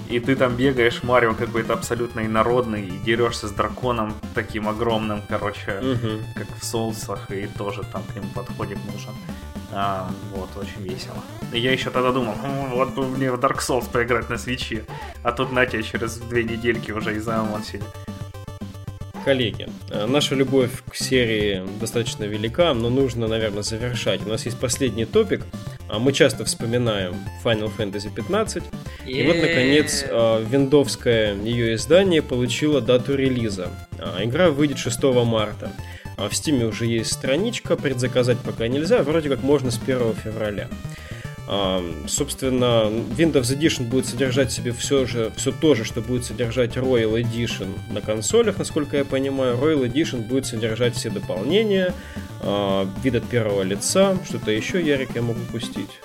И 0.08 0.20
ты 0.20 0.36
там 0.36 0.54
бегаешь, 0.54 1.02
Марио 1.02 1.34
какой-то 1.34 1.72
абсолютно 1.72 2.20
инородный, 2.20 2.86
и 2.86 2.98
дерешься 2.98 3.48
с 3.48 3.50
драконом 3.50 4.14
таким 4.34 4.68
огромным, 4.68 5.22
короче, 5.28 5.80
угу. 5.80 6.22
как 6.34 6.46
в 6.60 6.64
Соусах, 6.64 7.30
и 7.30 7.48
тоже 7.58 7.82
там 7.92 8.02
к 8.04 8.14
нему 8.14 8.28
подходик 8.34 8.78
нужен. 8.92 9.14
А, 9.72 10.08
вот, 10.32 10.48
очень 10.56 10.82
весело. 10.82 11.16
И 11.52 11.58
я 11.58 11.72
еще 11.72 11.90
тогда 11.90 12.12
думал, 12.12 12.34
вот 12.72 12.94
бы 12.94 13.06
мне 13.06 13.32
в 13.32 13.40
Dark 13.40 13.58
Souls 13.58 13.90
поиграть 13.90 14.30
на 14.30 14.38
свече. 14.38 14.84
А 15.22 15.32
тут 15.32 15.50
на 15.50 15.66
тебе 15.66 15.82
через 15.82 16.18
две 16.18 16.44
недельки 16.44 16.92
уже 16.92 17.16
и 17.16 17.18
за 17.18 17.44
сидит. 17.64 17.84
Коллеги, 19.26 19.66
э, 19.90 20.06
наша 20.06 20.36
любовь 20.36 20.70
к 20.88 20.94
серии 20.94 21.60
достаточно 21.80 22.22
велика, 22.22 22.72
но 22.74 22.90
нужно, 22.90 23.26
наверное, 23.26 23.64
завершать. 23.64 24.24
У 24.24 24.28
нас 24.28 24.44
есть 24.44 24.56
последний 24.56 25.04
топик. 25.04 25.44
А 25.88 25.98
мы 25.98 26.12
часто 26.12 26.44
вспоминаем 26.44 27.16
Final 27.42 27.72
Fantasy 27.76 28.08
15. 28.14 28.62
И 29.04 29.24
вот, 29.24 29.34
наконец, 29.34 30.04
э, 30.08 30.44
виндовское 30.48 31.34
ее 31.42 31.74
издание 31.74 32.22
получило 32.22 32.80
дату 32.80 33.16
релиза. 33.16 33.70
А, 33.98 34.22
игра 34.22 34.50
выйдет 34.50 34.78
6 34.78 35.24
марта. 35.24 35.72
А 36.16 36.28
в 36.28 36.32
Steam 36.32 36.64
уже 36.64 36.86
есть 36.86 37.10
страничка, 37.10 37.74
предзаказать 37.74 38.38
пока 38.38 38.68
нельзя, 38.68 39.02
вроде 39.02 39.28
как 39.28 39.42
можно 39.42 39.72
с 39.72 39.78
1 39.84 40.14
февраля. 40.22 40.68
Собственно, 42.08 42.90
Windows 43.16 43.56
Edition 43.56 43.84
будет 43.84 44.06
содержать 44.06 44.50
в 44.50 44.52
себе 44.52 44.72
все, 44.72 45.06
же, 45.06 45.30
все 45.36 45.52
то 45.52 45.76
же, 45.76 45.84
что 45.84 46.00
будет 46.00 46.24
содержать 46.24 46.76
Royal 46.76 47.20
Edition 47.20 47.68
на 47.88 48.00
консолях, 48.00 48.58
насколько 48.58 48.96
я 48.96 49.04
понимаю. 49.04 49.56
Royal 49.56 49.88
Edition 49.88 50.22
будет 50.22 50.46
содержать 50.46 50.96
все 50.96 51.08
дополнения, 51.08 51.94
а, 52.40 52.88
вид 53.02 53.14
от 53.14 53.28
первого 53.28 53.62
лица, 53.62 54.18
что-то 54.28 54.50
еще, 54.50 54.82
Ярик, 54.82 55.10
я 55.14 55.22
могу 55.22 55.40
пустить. 55.52 56.00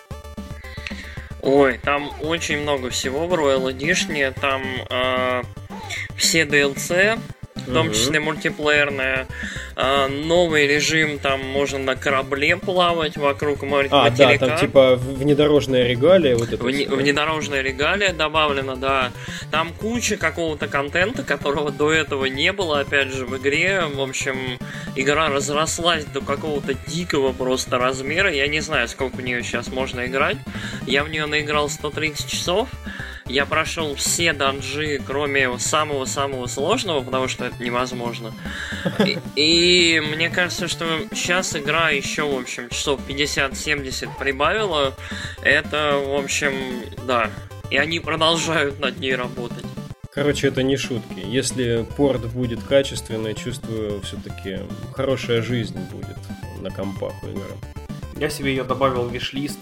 Ой, 1.42 1.80
там 1.84 2.12
очень 2.22 2.60
много 2.60 2.92
всего 2.92 3.26
в 3.28 3.34
Royal 3.34 3.76
Edition. 3.76 4.32
Там 4.40 4.62
э, 4.90 5.42
все 6.16 6.44
DLC, 6.44 7.20
в 7.68 7.74
том 7.74 7.92
числе 7.92 8.20
мультиплеерная. 8.20 9.28
А, 9.76 10.08
новый 10.08 10.68
режим, 10.68 11.20
там 11.20 11.44
можно 11.44 11.80
на 11.80 11.96
корабле 11.96 12.58
плавать 12.58 13.18
вокруг 13.18 13.64
материка. 13.64 14.04
А, 14.04 14.10
да, 14.10 14.38
там 14.38 14.58
типа 14.58 14.96
внедорожная 14.96 15.88
регалия. 15.88 16.36
Вот 16.36 16.52
это 16.52 16.64
Вне, 16.64 16.88
внедорожная 16.88 17.62
регалия 17.62 18.14
добавлена, 18.14 18.76
да. 18.76 19.12
Там 19.50 19.72
куча 19.74 20.18
какого-то 20.18 20.68
контента, 20.68 21.24
которого 21.24 21.72
до 21.72 21.92
этого 21.92 22.26
не 22.26 22.52
было, 22.52 22.82
опять 22.82 23.10
же, 23.10 23.26
в 23.26 23.38
игре. 23.38 23.84
В 23.94 24.02
общем, 24.02 24.60
игра 24.96 25.30
разрослась 25.30 26.06
до 26.06 26.22
какого-то 26.22 26.74
дикого 26.88 27.32
просто 27.32 27.78
размера. 27.78 28.32
Я 28.32 28.48
не 28.48 28.60
знаю, 28.60 28.88
сколько 28.88 29.18
в 29.18 29.22
нее 29.22 29.44
сейчас 29.44 29.68
можно 29.70 30.06
играть. 30.06 30.38
Я 30.86 31.04
в 31.04 31.10
нее 31.10 31.26
наиграл 31.26 31.70
130 31.70 32.28
часов. 32.28 32.70
Я 33.32 33.46
прошел 33.46 33.96
все 33.96 34.34
данжи, 34.34 35.02
кроме 35.08 35.58
самого-самого 35.58 36.48
сложного, 36.48 37.02
потому 37.02 37.30
что 37.30 37.46
это 37.46 37.64
невозможно. 37.64 38.34
И, 39.06 39.18
и 39.36 40.02
мне 40.02 40.30
кажется, 40.30 40.68
что 40.68 40.86
сейчас 41.14 41.56
игра 41.56 41.92
еще, 41.92 42.24
в 42.24 42.38
общем, 42.38 42.68
часов 42.68 43.00
50-70 43.08 44.10
прибавила. 44.20 44.94
Это, 45.44 46.02
в 46.06 46.14
общем, 46.16 46.52
да. 47.08 47.30
И 47.70 47.78
они 47.78 48.02
продолжают 48.02 48.82
над 48.82 49.00
ней 49.00 49.16
работать. 49.16 49.64
Короче, 50.14 50.50
это 50.50 50.62
не 50.62 50.76
шутки. 50.76 51.24
Если 51.26 51.86
порт 51.96 52.26
будет 52.34 52.62
качественный, 52.62 53.34
чувствую, 53.34 54.02
все-таки 54.02 54.60
хорошая 54.94 55.42
жизнь 55.42 55.80
будет 55.90 56.18
на 56.60 56.70
компах 56.70 57.14
у 57.24 57.28
игры. 57.28 57.56
Я 58.18 58.30
себе 58.30 58.50
ее 58.50 58.66
добавил 58.66 59.04
в 59.04 59.14
виш-лист 59.14 59.60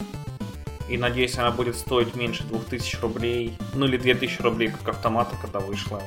и 0.89 0.97
надеюсь, 0.97 1.37
она 1.37 1.51
будет 1.51 1.75
стоить 1.75 2.15
меньше 2.15 2.43
2000 2.43 2.97
рублей. 3.01 3.53
Ну 3.73 3.85
или 3.85 3.97
2000 3.97 4.41
рублей, 4.41 4.69
как 4.69 4.95
автомата, 4.95 5.35
когда 5.41 5.59
вышла. 5.59 6.01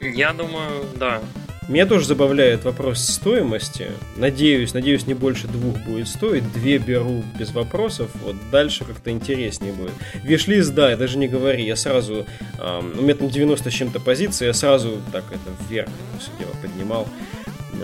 Я 0.00 0.32
думаю, 0.32 0.84
да. 0.96 1.20
Меня 1.68 1.86
тоже 1.86 2.06
забавляет 2.06 2.64
вопрос 2.64 2.98
стоимости. 2.98 3.92
Надеюсь, 4.16 4.74
надеюсь, 4.74 5.06
не 5.06 5.14
больше 5.14 5.46
двух 5.46 5.78
будет 5.84 6.08
стоить. 6.08 6.52
Две 6.52 6.78
беру 6.78 7.22
без 7.38 7.52
вопросов. 7.52 8.10
Вот 8.24 8.34
дальше 8.50 8.84
как-то 8.84 9.10
интереснее 9.10 9.72
будет. 9.72 9.92
Вишлист, 10.24 10.74
да, 10.74 10.90
я 10.90 10.96
даже 10.96 11.18
не 11.18 11.28
говори. 11.28 11.64
Я 11.64 11.76
сразу... 11.76 12.26
Эм, 12.58 12.98
у 12.98 13.02
меня 13.02 13.14
там 13.14 13.28
90 13.28 13.70
с 13.70 13.72
чем-то 13.72 14.00
позиции. 14.00 14.46
Я 14.46 14.54
сразу 14.54 14.98
так 15.12 15.24
это 15.30 15.50
вверх 15.70 15.88
все 16.18 16.30
дело 16.38 16.50
поднимал. 16.60 17.06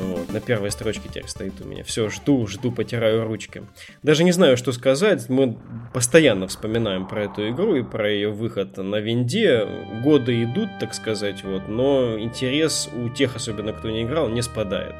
Вот, 0.00 0.32
на 0.32 0.40
первой 0.40 0.70
строчке 0.70 1.08
текст 1.08 1.36
стоит 1.36 1.60
у 1.60 1.64
меня. 1.64 1.82
Все, 1.84 2.08
жду, 2.08 2.46
жду, 2.46 2.70
потираю 2.72 3.24
ручки. 3.24 3.62
Даже 4.02 4.24
не 4.24 4.32
знаю, 4.32 4.56
что 4.56 4.72
сказать. 4.72 5.28
Мы 5.28 5.58
постоянно 5.92 6.46
вспоминаем 6.46 7.06
про 7.06 7.24
эту 7.24 7.48
игру 7.50 7.74
и 7.74 7.82
про 7.82 8.10
ее 8.10 8.30
выход 8.30 8.76
на 8.76 8.96
винде. 8.96 9.66
Годы 10.04 10.44
идут, 10.44 10.68
так 10.80 10.94
сказать, 10.94 11.42
вот, 11.44 11.68
но 11.68 12.18
интерес 12.18 12.88
у 12.94 13.08
тех, 13.08 13.36
особенно 13.36 13.72
кто 13.72 13.90
не 13.90 14.02
играл, 14.02 14.28
не 14.28 14.42
спадает. 14.42 14.94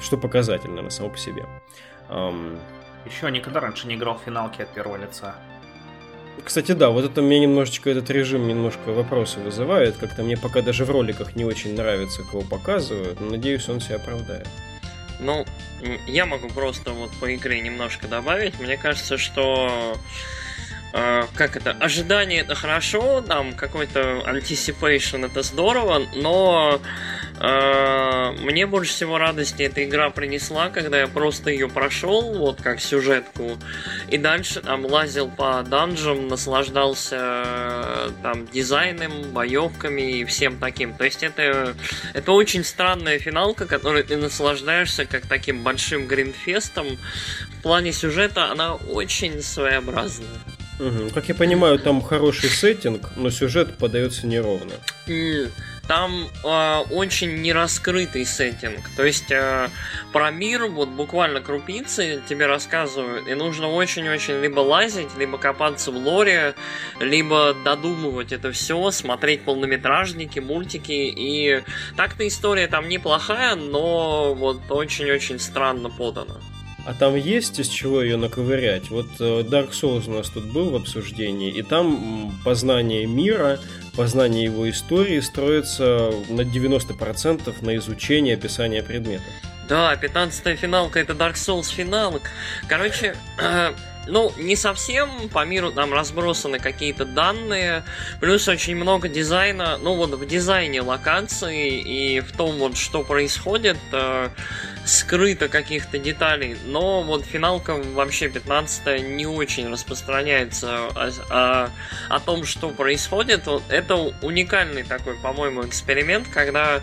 Что 0.00 0.16
показательно 0.16 0.82
на 0.82 0.90
само 0.90 1.10
по 1.10 1.16
себе. 1.16 1.46
Еще 3.06 3.30
никогда 3.30 3.60
раньше 3.60 3.86
не 3.86 3.94
играл 3.94 4.18
в 4.18 4.22
финалки 4.22 4.62
от 4.62 4.68
первого 4.68 4.96
лица. 4.96 5.36
Кстати, 6.42 6.72
да, 6.72 6.90
вот 6.90 7.04
это 7.04 7.22
мне 7.22 7.38
немножечко, 7.38 7.90
этот 7.90 8.10
режим 8.10 8.48
немножко 8.48 8.92
вопросы 8.92 9.40
вызывает. 9.40 9.96
Как-то 9.96 10.22
мне 10.22 10.36
пока 10.36 10.62
даже 10.62 10.84
в 10.84 10.90
роликах 10.90 11.36
не 11.36 11.44
очень 11.44 11.74
нравится, 11.74 12.22
кого 12.22 12.42
показывают, 12.42 13.20
но 13.20 13.30
надеюсь, 13.30 13.68
он 13.68 13.80
себя 13.80 13.96
оправдает. 13.96 14.46
Ну, 15.20 15.46
я 16.06 16.26
могу 16.26 16.48
просто 16.48 16.90
вот 16.90 17.10
по 17.20 17.34
игре 17.34 17.60
немножко 17.60 18.08
добавить. 18.08 18.58
Мне 18.60 18.76
кажется, 18.76 19.16
что 19.16 19.96
э, 20.92 21.22
как 21.34 21.56
это, 21.56 21.70
ожидание 21.70 22.40
это 22.40 22.54
хорошо, 22.54 23.22
там 23.22 23.54
какой-то 23.54 24.22
anticipation 24.26 25.24
это 25.26 25.42
здорово, 25.42 26.02
но 26.14 26.80
а, 26.82 26.88
мне 27.40 28.66
больше 28.66 28.92
всего 28.92 29.18
радости 29.18 29.62
эта 29.62 29.84
игра 29.84 30.10
принесла, 30.10 30.70
когда 30.70 31.00
я 31.00 31.08
просто 31.08 31.50
ее 31.50 31.68
прошел, 31.68 32.32
вот 32.34 32.62
как 32.62 32.80
сюжетку, 32.80 33.58
и 34.08 34.18
дальше 34.18 34.60
там 34.60 34.86
лазил 34.86 35.28
по 35.28 35.62
данжам, 35.62 36.28
наслаждался 36.28 38.12
там 38.22 38.46
дизайном, 38.46 39.32
боевками 39.32 40.18
и 40.18 40.24
всем 40.24 40.58
таким. 40.58 40.94
То 40.94 41.04
есть 41.04 41.22
это, 41.22 41.74
это 42.12 42.32
очень 42.32 42.64
странная 42.64 43.18
финалка, 43.18 43.66
которой 43.66 44.04
ты 44.04 44.16
наслаждаешься 44.16 45.04
как 45.04 45.26
таким 45.26 45.62
большим 45.62 46.06
гринфестом. 46.06 46.86
В 47.58 47.62
плане 47.62 47.92
сюжета 47.92 48.50
она 48.50 48.74
очень 48.74 49.42
своеобразная. 49.42 50.28
Угу. 50.78 51.10
Как 51.14 51.28
я 51.28 51.34
понимаю, 51.34 51.78
там 51.78 52.02
хороший 52.02 52.48
сеттинг, 52.48 53.10
но 53.16 53.30
сюжет 53.30 53.76
подается 53.76 54.26
неровно. 54.26 54.72
Mm 55.06 55.50
там 55.86 56.28
э, 56.42 56.78
очень 56.90 57.42
нераскрытый 57.42 58.24
сеттинг. 58.24 58.80
То 58.96 59.04
есть 59.04 59.30
э, 59.30 59.68
про 60.12 60.30
мир 60.30 60.66
вот 60.66 60.88
буквально 60.88 61.40
крупицы 61.40 62.22
тебе 62.28 62.46
рассказывают, 62.46 63.28
и 63.28 63.34
нужно 63.34 63.68
очень-очень 63.68 64.40
либо 64.40 64.60
лазить, 64.60 65.16
либо 65.16 65.38
копаться 65.38 65.90
в 65.90 65.96
лоре, 65.96 66.54
либо 67.00 67.54
додумывать 67.64 68.32
это 68.32 68.52
все, 68.52 68.90
смотреть 68.90 69.42
полнометражники, 69.42 70.38
мультики. 70.38 70.92
И 70.92 71.62
так-то 71.96 72.26
история 72.26 72.66
там 72.66 72.88
неплохая, 72.88 73.54
но 73.54 74.34
вот 74.34 74.62
очень-очень 74.70 75.38
странно 75.38 75.90
подана. 75.90 76.40
А 76.86 76.92
там 76.92 77.14
есть 77.14 77.58
из 77.58 77.68
чего 77.68 78.02
ее 78.02 78.16
наковырять? 78.16 78.90
Вот 78.90 79.06
э, 79.18 79.40
Dark 79.40 79.70
Souls 79.70 80.08
у 80.08 80.12
нас 80.12 80.28
тут 80.28 80.44
был 80.44 80.70
в 80.70 80.76
обсуждении, 80.76 81.50
и 81.50 81.62
там 81.62 82.32
познание 82.44 83.06
мира, 83.06 83.58
познание 83.96 84.44
его 84.44 84.68
истории 84.68 85.20
строится 85.20 86.12
на 86.28 86.42
90% 86.42 87.54
на 87.64 87.76
изучении 87.76 88.34
описания 88.34 88.82
предметов. 88.82 89.32
Да, 89.66 89.96
15 89.96 90.58
финалка 90.58 90.98
это 90.98 91.14
Dark 91.14 91.34
Souls 91.34 91.72
финалок. 91.72 92.22
Короче, 92.68 93.16
э, 93.40 93.72
ну, 94.06 94.32
не 94.38 94.56
совсем, 94.56 95.28
по 95.30 95.44
миру 95.44 95.72
там 95.72 95.92
разбросаны 95.92 96.58
какие-то 96.58 97.04
данные, 97.04 97.84
плюс 98.20 98.48
очень 98.48 98.76
много 98.76 99.08
дизайна, 99.08 99.78
ну 99.78 99.94
вот 99.94 100.10
в 100.10 100.26
дизайне 100.26 100.80
локации 100.82 101.80
и 101.80 102.20
в 102.20 102.36
том 102.36 102.56
вот, 102.58 102.76
что 102.76 103.02
происходит, 103.02 103.78
э, 103.92 104.28
скрыто 104.84 105.48
каких-то 105.48 105.98
деталей, 105.98 106.56
но 106.66 107.02
вот 107.02 107.24
финалка 107.24 107.74
вообще 107.74 108.28
15 108.28 109.02
не 109.02 109.26
очень 109.26 109.70
распространяется 109.70 110.88
о, 110.94 111.10
о, 111.30 111.70
о 112.08 112.20
том, 112.20 112.44
что 112.44 112.68
происходит. 112.68 113.46
Вот 113.46 113.62
это 113.68 113.96
уникальный 114.22 114.82
такой, 114.82 115.14
по-моему, 115.16 115.66
эксперимент, 115.66 116.28
когда 116.28 116.80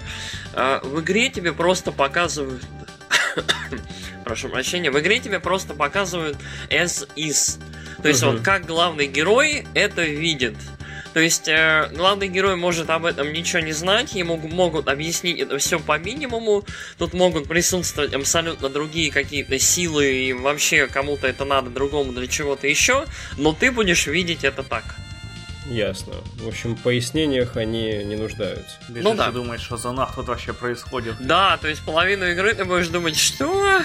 э, 0.53 0.79
в 0.83 1.01
игре 1.01 1.29
тебе 1.29 1.53
просто 1.53 1.91
показывают 1.91 2.63
прошу 4.31 4.47
прощения, 4.47 4.91
в 4.91 4.97
игре 4.97 5.19
тебе 5.19 5.41
просто 5.41 5.73
показывают 5.73 6.37
as 6.69 7.05
is. 7.17 7.59
То 8.01 8.07
есть 8.07 8.23
uh-huh. 8.23 8.31
вот 8.31 8.41
как 8.41 8.65
главный 8.65 9.07
герой 9.07 9.67
это 9.73 10.03
видит. 10.03 10.55
То 11.13 11.19
есть 11.19 11.49
э, 11.49 11.89
главный 11.93 12.29
герой 12.29 12.55
может 12.55 12.89
об 12.89 13.03
этом 13.03 13.33
ничего 13.33 13.59
не 13.59 13.73
знать, 13.73 14.15
ему 14.15 14.37
могут 14.37 14.87
объяснить 14.87 15.39
это 15.39 15.57
все 15.57 15.81
по 15.81 15.99
минимуму, 15.99 16.63
тут 16.97 17.13
могут 17.13 17.49
присутствовать 17.49 18.13
абсолютно 18.13 18.69
другие 18.69 19.11
какие-то 19.11 19.59
силы, 19.59 20.09
и 20.09 20.31
вообще 20.31 20.87
кому-то 20.87 21.27
это 21.27 21.43
надо, 21.43 21.69
другому 21.69 22.13
для 22.13 22.27
чего-то 22.27 22.67
еще, 22.67 23.05
но 23.37 23.51
ты 23.51 23.69
будешь 23.69 24.07
видеть 24.07 24.45
это 24.45 24.63
так. 24.63 24.85
ясно. 25.67 26.13
В 26.37 26.47
общем, 26.47 26.77
в 26.77 26.81
пояснениях 26.81 27.57
они 27.57 28.05
не 28.05 28.15
нуждаются. 28.15 28.77
Бежишь 28.87 29.03
ну 29.03 29.13
да. 29.13 29.27
ты 29.27 29.33
думаешь, 29.33 29.61
что 29.61 29.75
за 29.75 29.91
нах 29.91 30.15
тут 30.15 30.29
вообще 30.29 30.53
происходит. 30.53 31.15
Да, 31.19 31.57
то 31.57 31.67
есть 31.67 31.81
половину 31.81 32.25
игры 32.27 32.53
ты 32.53 32.63
будешь 32.63 32.87
думать, 32.87 33.17
что? 33.17 33.81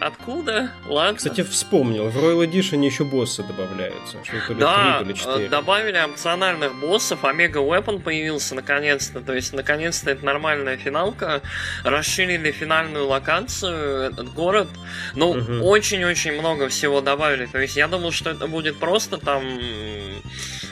Откуда? 0.00 0.70
Ладно. 0.86 1.16
Кстати, 1.16 1.42
вспомнил, 1.42 2.08
в 2.08 2.16
Royal 2.16 2.46
Edition 2.46 2.84
еще 2.84 3.04
боссы 3.04 3.42
добавляются. 3.42 4.22
Что 4.24 4.48
то 4.48 4.54
да, 4.54 4.98
3, 5.00 5.06
или 5.06 5.16
4. 5.16 5.48
добавили 5.48 5.98
опциональных 5.98 6.74
боссов, 6.78 7.24
Омега 7.24 7.60
Weapon 7.60 8.00
появился 8.00 8.54
наконец-то. 8.54 9.20
То 9.20 9.34
есть, 9.34 9.52
наконец-то 9.52 10.10
это 10.10 10.24
нормальная 10.24 10.76
финалка. 10.76 11.42
Расширили 11.84 12.50
финальную 12.50 13.06
локацию, 13.06 14.10
этот 14.10 14.32
город. 14.32 14.68
Ну, 15.14 15.30
угу. 15.30 15.64
очень-очень 15.64 16.32
много 16.32 16.68
всего 16.68 17.00
добавили. 17.00 17.46
То 17.46 17.58
есть, 17.58 17.76
я 17.76 17.88
думал, 17.88 18.12
что 18.12 18.30
это 18.30 18.46
будет 18.46 18.76
просто 18.78 19.18
там 19.18 19.42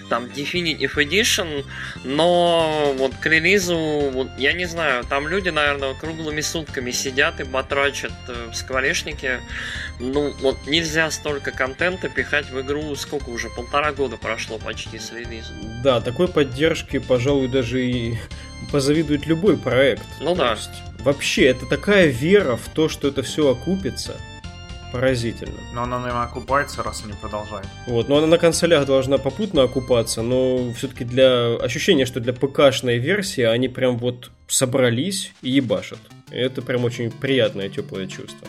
там 0.09 0.25
Definitive 0.27 0.95
Edition, 0.97 1.65
но 2.05 2.95
вот 2.97 3.15
к 3.17 3.27
релизу, 3.27 3.77
вот, 4.13 4.29
я 4.39 4.53
не 4.53 4.67
знаю, 4.67 5.05
там 5.05 5.29
люди, 5.29 5.49
наверное, 5.49 5.95
круглыми 5.95 6.41
сутками 6.41 6.91
сидят 6.91 7.41
и 7.41 7.45
батрачат 7.45 8.13
э, 8.29 8.51
в 8.51 8.55
скворечнике. 9.15 9.41
Ну, 10.01 10.33
вот 10.41 10.57
нельзя 10.67 11.11
столько 11.11 11.51
контента 11.51 12.09
пихать 12.09 12.51
в 12.51 12.61
игру, 12.61 12.95
сколько 12.97 13.31
уже, 13.31 13.49
полтора 13.51 13.93
года 13.93 14.17
прошло 14.17 14.59
почти 14.59 14.99
с 14.99 15.13
релиза. 15.13 15.53
Да, 15.83 16.01
такой 16.01 16.29
поддержки, 16.29 16.99
пожалуй, 16.99 17.49
даже 17.49 17.85
и 17.85 18.19
позавидует 18.73 19.27
любой 19.27 19.57
проект. 19.57 20.05
Ну 20.21 20.35
То 20.35 20.43
да. 20.43 20.51
Есть, 20.53 20.83
вообще, 21.01 21.47
это 21.47 21.67
такая 21.67 22.07
вера 22.07 22.57
в 22.57 22.69
то, 22.69 22.89
что 22.89 23.09
это 23.09 23.23
все 23.23 23.51
окупится 23.51 24.15
поразительно. 24.93 25.59
Но 25.73 25.83
она, 25.83 25.99
наверное, 25.99 26.23
окупается, 26.23 26.83
раз 26.85 27.03
они 27.05 27.15
продолжают. 27.15 27.67
Вот, 27.89 28.09
но 28.09 28.19
она 28.19 28.29
на 28.29 28.39
консолях 28.39 28.87
должна 28.87 29.19
попутно 29.19 29.65
окупаться, 29.65 30.23
но 30.23 30.73
все-таки 30.75 31.05
для 31.05 31.57
ощущения, 31.57 32.07
что 32.07 32.21
для 32.21 32.33
ПК-шной 32.33 32.99
версии 32.99 33.43
они 33.43 33.69
прям 33.69 33.99
вот 33.99 34.31
собрались 34.47 35.33
и 35.43 35.51
ебашат. 35.51 35.99
И 36.31 36.37
это 36.37 36.63
прям 36.63 36.85
очень 36.85 37.11
приятное, 37.11 37.69
теплое 37.69 38.07
чувство. 38.07 38.47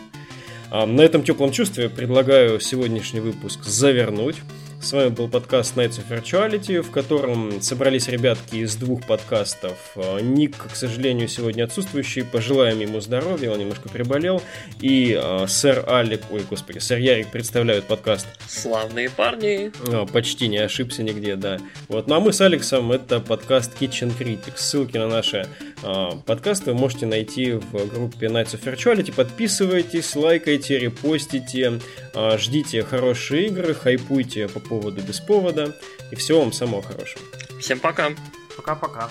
А 0.70 0.86
на 0.86 1.00
этом 1.00 1.22
теплом 1.22 1.52
чувстве 1.52 1.88
предлагаю 1.88 2.60
сегодняшний 2.60 3.20
выпуск 3.20 3.64
завернуть. 3.64 4.36
С 4.80 4.92
вами 4.92 5.08
был 5.08 5.26
подкаст 5.26 5.76
Nights 5.76 6.00
of 6.00 6.08
Virtuality, 6.08 6.80
в 6.82 6.90
котором 6.90 7.60
собрались 7.60 8.08
ребятки 8.08 8.56
из 8.56 8.76
двух 8.76 9.04
подкастов. 9.04 9.72
А, 9.96 10.20
Ник, 10.20 10.56
к 10.56 10.76
сожалению, 10.76 11.28
сегодня 11.28 11.64
отсутствующий. 11.64 12.24
Пожелаем 12.24 12.78
ему 12.78 13.00
здоровья, 13.00 13.50
он 13.50 13.58
немножко 13.58 13.88
приболел. 13.88 14.42
И 14.80 15.18
э, 15.20 15.46
сэр 15.48 15.84
Алик, 15.88 16.22
ой, 16.30 16.44
господи, 16.48 16.78
сэр 16.78 16.98
Ярик 16.98 17.28
представляют 17.28 17.86
подкаст. 17.86 18.28
Славные 18.46 19.10
парни. 19.10 19.72
О, 19.88 20.06
почти 20.06 20.46
не 20.46 20.58
ошибся 20.58 21.02
нигде, 21.02 21.36
да. 21.36 21.58
Вот, 21.88 22.06
ну 22.06 22.16
а 22.16 22.20
мы 22.20 22.32
с 22.32 22.40
Алексом 22.40 22.92
это 22.92 23.18
подкаст 23.18 23.72
Kitchen 23.80 24.12
Critics. 24.16 24.58
Ссылки 24.58 24.98
на 24.98 25.08
наши 25.08 25.48
э, 25.82 26.10
подкасты 26.24 26.72
вы 26.72 26.78
можете 26.78 27.06
найти 27.06 27.52
в 27.52 27.72
группе 27.88 28.26
Nights 28.26 28.58
of 28.58 28.64
Virtuality. 28.64 29.14
Подписывайтесь, 29.14 30.14
лайкайте, 30.16 30.78
репостите, 30.78 31.80
э, 32.14 32.38
ждите 32.38 32.82
хорошие 32.82 33.46
игры, 33.46 33.74
хайпуйте 33.74 34.48
по 34.48 34.60
поводу 34.60 35.02
без 35.02 35.20
повода. 35.20 35.76
И 36.10 36.16
всего 36.16 36.40
вам 36.40 36.52
самого 36.52 36.82
хорошего. 36.82 37.22
Всем 37.60 37.78
пока. 37.80 38.10
Пока-пока. 38.56 39.10